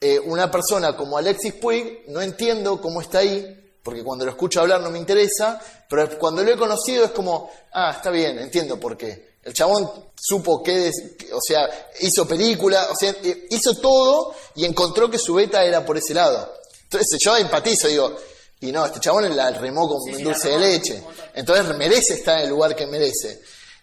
eh, 0.00 0.18
una 0.18 0.50
persona 0.50 0.96
como 0.96 1.18
Alexis 1.18 1.54
Puig, 1.54 2.04
no 2.08 2.22
entiendo 2.22 2.80
cómo 2.80 3.02
está 3.02 3.18
ahí, 3.18 3.74
porque 3.82 4.02
cuando 4.02 4.24
lo 4.24 4.30
escucho 4.30 4.60
hablar 4.60 4.80
no 4.80 4.90
me 4.90 4.98
interesa, 4.98 5.60
pero 5.88 6.18
cuando 6.18 6.42
lo 6.42 6.50
he 6.50 6.56
conocido 6.56 7.04
es 7.04 7.10
como, 7.10 7.50
ah, 7.72 7.92
está 7.96 8.10
bien, 8.10 8.38
entiendo 8.38 8.80
por 8.80 8.96
qué. 8.96 9.29
El 9.42 9.54
chabón 9.54 9.90
supo 10.14 10.62
que, 10.62 10.90
o 11.32 11.40
sea, 11.40 11.90
hizo 12.00 12.28
película, 12.28 12.88
o 12.90 12.96
sea, 12.96 13.14
eh, 13.22 13.46
hizo 13.50 13.74
todo 13.74 14.34
y 14.54 14.64
encontró 14.64 15.10
que 15.10 15.18
su 15.18 15.34
beta 15.34 15.64
era 15.64 15.84
por 15.84 15.96
ese 15.96 16.12
lado. 16.12 16.52
Entonces 16.82 17.18
yo 17.22 17.36
empatizo, 17.36 17.88
digo, 17.88 18.16
y 18.60 18.70
no, 18.72 18.84
este 18.84 19.00
chabón 19.00 19.34
la 19.34 19.50
remó 19.52 19.88
con 19.88 20.02
Sí, 20.02 20.14
sí, 20.14 20.22
dulce 20.22 20.50
de 20.50 20.58
leche. 20.58 21.02
Entonces 21.34 21.74
merece 21.76 22.14
estar 22.14 22.38
en 22.38 22.44
el 22.44 22.50
lugar 22.50 22.76
que 22.76 22.86
merece. 22.86 23.40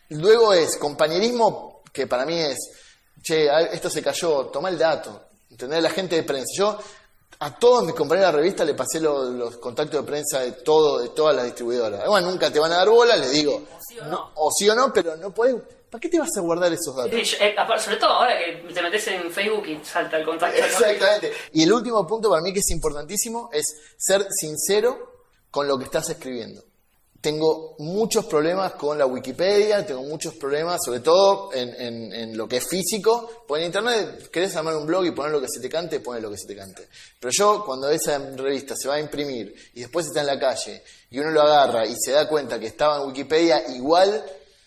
Luego 0.09 0.53
es 0.53 0.77
compañerismo, 0.77 1.81
que 1.91 2.05
para 2.05 2.25
mí 2.25 2.37
es, 2.37 2.57
che, 3.23 3.47
esto 3.71 3.89
se 3.89 4.03
cayó, 4.03 4.47
toma 4.47 4.69
el 4.69 4.77
dato. 4.77 5.23
¿Entendés? 5.49 5.81
La 5.81 5.89
gente 5.89 6.15
de 6.15 6.23
prensa. 6.23 6.51
Yo 6.55 6.77
a 7.39 7.55
todos 7.59 7.83
mis 7.83 7.93
compañeros 7.93 8.27
de 8.27 8.31
la 8.33 8.37
revista 8.39 8.65
le 8.65 8.73
pasé 8.73 8.99
lo- 8.99 9.29
los 9.29 9.57
contactos 9.57 10.01
de 10.01 10.07
prensa 10.07 10.39
de 10.39 10.53
todo, 10.53 10.99
de 10.99 11.09
todas 11.09 11.35
las 11.35 11.45
distribuidoras. 11.45 12.07
Bueno, 12.07 12.29
nunca 12.31 12.51
te 12.51 12.59
van 12.59 12.71
a 12.71 12.77
dar 12.77 12.89
bola, 12.89 13.15
les 13.15 13.31
digo. 13.31 13.61
sí 13.87 13.99
o 13.99 14.05
no. 14.05 14.31
o 14.35 14.51
sí 14.51 14.67
o 14.69 14.75
no, 14.75 14.91
pero 14.91 15.15
no 15.17 15.33
podés. 15.33 15.55
¿Para 15.89 16.01
qué 16.01 16.09
te 16.09 16.19
vas 16.19 16.35
a 16.35 16.41
guardar 16.41 16.73
esos 16.73 16.95
datos? 16.95 17.11
Yo- 17.11 17.37
eh, 17.39 17.55
sobre 17.79 17.97
todo 17.97 18.09
ahora 18.09 18.37
que 18.37 18.73
te 18.73 18.81
metes 18.81 19.07
en 19.07 19.31
Facebook 19.31 19.65
y 19.67 19.79
salta 19.85 20.17
el 20.17 20.25
contacto. 20.25 20.57
Exactamente. 20.57 21.31
Y 21.53 21.63
el 21.63 21.71
último 21.71 22.05
punto 22.05 22.29
para 22.29 22.41
mí 22.41 22.51
que 22.51 22.59
es 22.59 22.69
importantísimo 22.71 23.49
es 23.53 23.63
ser 23.97 24.27
sincero 24.31 24.97
con 25.49 25.67
lo 25.67 25.77
que 25.77 25.85
estás 25.85 26.09
escribiendo. 26.09 26.61
Tengo 27.21 27.75
muchos 27.79 28.25
problemas 28.25 28.73
con 28.73 28.97
la 28.97 29.05
Wikipedia, 29.05 29.85
tengo 29.85 30.03
muchos 30.03 30.35
problemas, 30.35 30.79
sobre 30.85 30.99
todo 30.99 31.49
en, 31.53 32.37
lo 32.37 32.47
que 32.47 32.57
es 32.57 32.67
físico. 32.67 33.43
Porque 33.47 33.63
en 33.63 33.67
internet 33.67 34.29
querés 34.29 34.55
armar 34.55 34.75
un 34.75 34.85
blog 34.85 35.05
y 35.05 35.11
poner 35.11 35.31
lo 35.31 35.41
que 35.41 35.47
se 35.49 35.59
te 35.59 35.69
cante, 35.69 35.99
poner 35.99 36.21
lo 36.21 36.29
que 36.29 36.37
se 36.37 36.47
te 36.47 36.55
cante. 36.55 36.87
Pero 37.19 37.31
yo, 37.35 37.63
cuando 37.65 37.89
esa 37.89 38.17
revista 38.35 38.75
se 38.75 38.87
va 38.87 38.95
a 38.95 38.99
imprimir 38.99 39.53
y 39.73 39.81
después 39.81 40.05
está 40.05 40.21
en 40.21 40.27
la 40.27 40.39
calle 40.39 40.83
y 41.09 41.19
uno 41.19 41.31
lo 41.31 41.41
agarra 41.41 41.85
y 41.85 41.95
se 41.97 42.11
da 42.11 42.27
cuenta 42.27 42.59
que 42.59 42.67
estaba 42.67 42.97
en 42.97 43.07
Wikipedia 43.07 43.67
igual, 43.75 44.23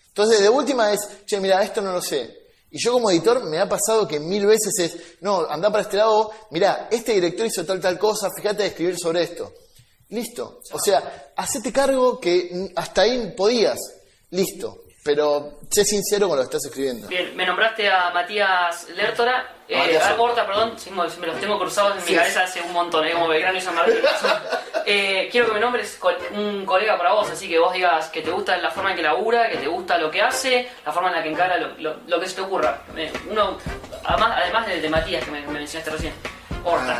entonces 0.07 0.41
de 0.41 0.49
última 0.49 0.91
es, 0.91 0.99
che, 1.25 1.39
mira, 1.39 1.63
esto 1.63 1.81
no 1.81 1.93
lo 1.93 2.01
sé. 2.01 2.41
Y 2.69 2.81
yo 2.81 2.93
como 2.93 3.11
editor 3.11 3.43
me 3.43 3.59
ha 3.59 3.67
pasado 3.67 4.07
que 4.07 4.19
mil 4.19 4.45
veces 4.45 4.73
es, 4.79 4.97
no, 5.21 5.45
anda 5.49 5.69
para 5.69 5.83
este 5.83 5.97
lado, 5.97 6.31
mira, 6.51 6.87
este 6.89 7.13
director 7.13 7.45
hizo 7.45 7.65
tal, 7.65 7.81
tal 7.81 7.99
cosa, 7.99 8.29
fíjate 8.35 8.63
de 8.63 8.69
escribir 8.69 8.97
sobre 8.97 9.23
esto. 9.23 9.53
Listo. 10.11 10.61
O 10.71 10.79
sea, 10.79 11.31
hacete 11.35 11.73
cargo 11.73 12.19
que 12.19 12.69
hasta 12.75 13.01
ahí 13.01 13.33
podías. 13.35 13.79
Listo. 14.29 14.77
Pero 15.03 15.57
sé 15.71 15.83
sincero 15.83 16.27
con 16.29 16.37
lo 16.37 16.43
que 16.43 16.55
estás 16.55 16.65
escribiendo. 16.65 17.07
Bien, 17.07 17.35
me 17.35 17.43
nombraste 17.43 17.89
a 17.89 18.11
Matías 18.11 18.87
Lertora, 18.89 19.55
eh, 19.67 19.75
Matías 19.75 20.03
a 20.03 20.09
Lertora. 20.09 20.21
Horta, 20.29 20.45
perdón, 20.45 20.73
sí, 20.77 20.91
me 20.91 21.25
los 21.27 21.39
tengo 21.39 21.57
cruzados 21.57 21.97
en 21.97 22.03
Sí. 22.03 22.11
mi 22.11 22.17
cabeza 22.19 22.43
hace 22.43 22.61
un 22.61 22.71
montón, 22.71 23.07
eh, 23.07 23.13
como 23.13 23.27
Belgrano 23.27 23.57
y 23.57 23.61
San 23.61 23.73
Martín. 23.73 23.95
Eh, 24.83 25.29
quiero 25.31 25.45
que 25.47 25.53
me 25.53 25.59
nombres 25.59 25.99
un 26.35 26.65
colega 26.65 26.97
para 26.97 27.13
vos, 27.13 27.29
así 27.29 27.47
que 27.47 27.59
vos 27.59 27.71
digas 27.71 28.09
que 28.09 28.21
te 28.23 28.31
gusta 28.31 28.57
la 28.57 28.71
forma 28.71 28.89
en 28.91 28.95
que 28.97 29.03
labura, 29.03 29.47
que 29.47 29.57
te 29.57 29.67
gusta 29.67 29.95
lo 29.99 30.09
que 30.09 30.19
hace, 30.23 30.67
la 30.83 30.91
forma 30.91 31.09
en 31.09 31.15
la 31.17 31.23
que 31.23 31.29
encara 31.29 31.57
lo, 31.57 31.67
lo- 31.77 31.97
lo 32.07 32.19
que 32.19 32.27
se 32.27 32.35
te 32.35 32.41
ocurra. 32.41 32.81
Eh, 32.97 33.11
uno, 33.29 33.57
además, 34.03 34.31
además 34.41 34.65
de, 34.67 34.81
de 34.81 34.89
Matías 34.89 35.23
que 35.23 35.29
me, 35.31 35.41
me 35.45 35.53
mencionaste 35.59 35.91
recién. 35.91 36.13
Horta. 36.65 36.99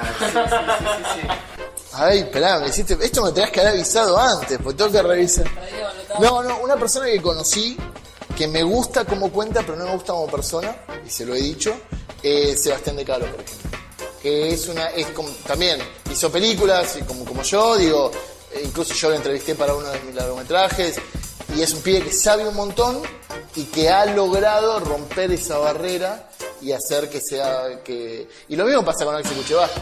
Ay, 1.94 2.20
esperá, 2.20 2.60
me 2.60 2.68
hiciste, 2.68 2.98
esto 3.02 3.24
me 3.24 3.32
tenías 3.32 3.52
que 3.52 3.60
haber 3.60 3.74
avisado 3.74 4.18
antes, 4.18 4.58
porque 4.64 4.78
tengo 4.78 4.92
que 4.92 5.02
revisar. 5.02 5.46
No, 6.20 6.42
no, 6.42 6.60
una 6.60 6.76
persona 6.78 7.08
que 7.08 7.22
conocí, 7.22 7.78
que 8.38 8.48
me 8.48 8.64
gusta 8.64 9.04
como 9.06 9.32
cuenta, 9.32 9.62
pero 9.62 9.76
no 9.76 9.86
me 9.86 9.94
gusta 9.94 10.14
como 10.14 10.28
persona, 10.28 10.76
y 11.06 11.10
se 11.10 11.26
lo 11.26 11.36
he 11.36 11.42
dicho, 11.42 11.74
es 12.24 12.64
Sebastián 12.64 12.96
de 12.96 13.06
Caro, 13.06 13.26
por 13.26 13.42
ejemplo. 13.42 13.80
Que 14.22 14.54
es 14.54 14.68
una, 14.68 14.88
es 14.90 15.08
como, 15.08 15.30
también 15.46 15.80
hizo 16.10 16.32
películas, 16.32 16.98
y 16.98 17.04
como, 17.04 17.26
como 17.26 17.44
yo, 17.44 17.76
digo, 17.76 18.12
eh, 18.54 18.62
incluso 18.64 18.94
yo 18.94 19.10
lo 19.10 19.16
entrevisté 19.16 19.56
para 19.56 19.74
uno 19.74 19.90
de 19.90 20.00
mis 20.02 20.16
largometrajes, 20.16 20.96
y 21.56 21.62
es 21.62 21.74
un 21.74 21.82
pibe 21.82 22.04
que 22.04 22.14
sabe 22.14 22.48
un 22.48 22.56
montón 22.56 23.02
y 23.56 23.66
que 23.66 23.90
ha 23.90 24.06
logrado 24.06 24.80
romper 24.80 25.32
esa 25.32 25.58
barrera 25.58 26.30
y 26.62 26.72
hacer 26.72 27.10
que 27.10 27.20
sea 27.20 27.82
que 27.84 28.30
y 28.48 28.56
lo 28.56 28.66
mismo 28.66 28.86
pasa 28.86 29.04
con 29.04 29.16
Axel 29.16 29.36
Kuchevaski 29.36 29.82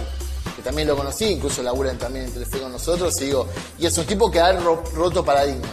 que 0.59 0.63
también 0.65 0.87
lo 0.87 0.95
conocí 0.97 1.25
incluso 1.25 1.63
laburan 1.63 1.97
también 1.97 2.25
en 2.25 2.33
Telefe 2.33 2.59
con 2.59 2.71
nosotros 2.71 3.19
y 3.21 3.25
digo 3.25 3.47
y 3.77 3.85
es 3.85 3.97
un 3.97 4.05
tipo 4.05 4.29
que 4.29 4.39
ha 4.39 4.51
ro- 4.53 4.83
roto 4.93 5.23
paradigmas 5.23 5.69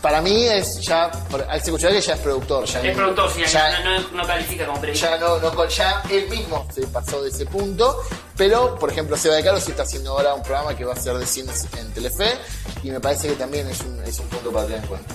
para 0.00 0.20
mí 0.20 0.44
es 0.44 0.80
ya, 0.82 1.10
por- 1.30 1.42
Axel 1.50 1.72
Cucharelli 1.72 2.00
ya 2.00 2.14
es 2.14 2.20
productor. 2.20 2.64
Ya 2.66 2.80
Es 2.80 2.94
productor, 2.96 3.28
sí, 3.32 3.42
ya, 3.50 3.80
no, 3.80 3.98
no- 3.98 4.08
no 4.22 4.26
califica 4.26 4.64
como 4.66 4.78
periodista. 4.80 5.10
ya 5.10 5.18
no, 5.18 5.68
ya 5.68 6.02
él 6.10 6.28
mismo 6.28 6.64
se 6.72 6.86
pasó 6.86 7.22
de 7.22 7.30
ese 7.30 7.44
punto, 7.46 8.02
pero 8.36 8.76
por 8.78 8.90
ejemplo 8.92 9.16
Seba 9.16 9.34
de 9.34 9.42
Caro 9.42 9.58
sí 9.60 9.72
está 9.72 9.82
haciendo 9.82 10.12
ahora 10.12 10.34
un 10.34 10.42
programa 10.42 10.76
que 10.76 10.84
va 10.84 10.92
a 10.92 10.96
ser 10.96 11.16
de 11.18 11.26
cine 11.26 11.50
en 11.78 11.92
Telefe 11.92 12.38
y 12.84 12.90
me 12.92 13.00
parece 13.00 13.28
que 13.28 13.34
también 13.34 13.66
es 13.68 13.80
un, 13.80 14.00
es 14.04 14.16
un 14.20 14.28
punto 14.28 14.52
para 14.52 14.66
tener 14.66 14.82
en 14.82 14.86
cuenta. 14.86 15.14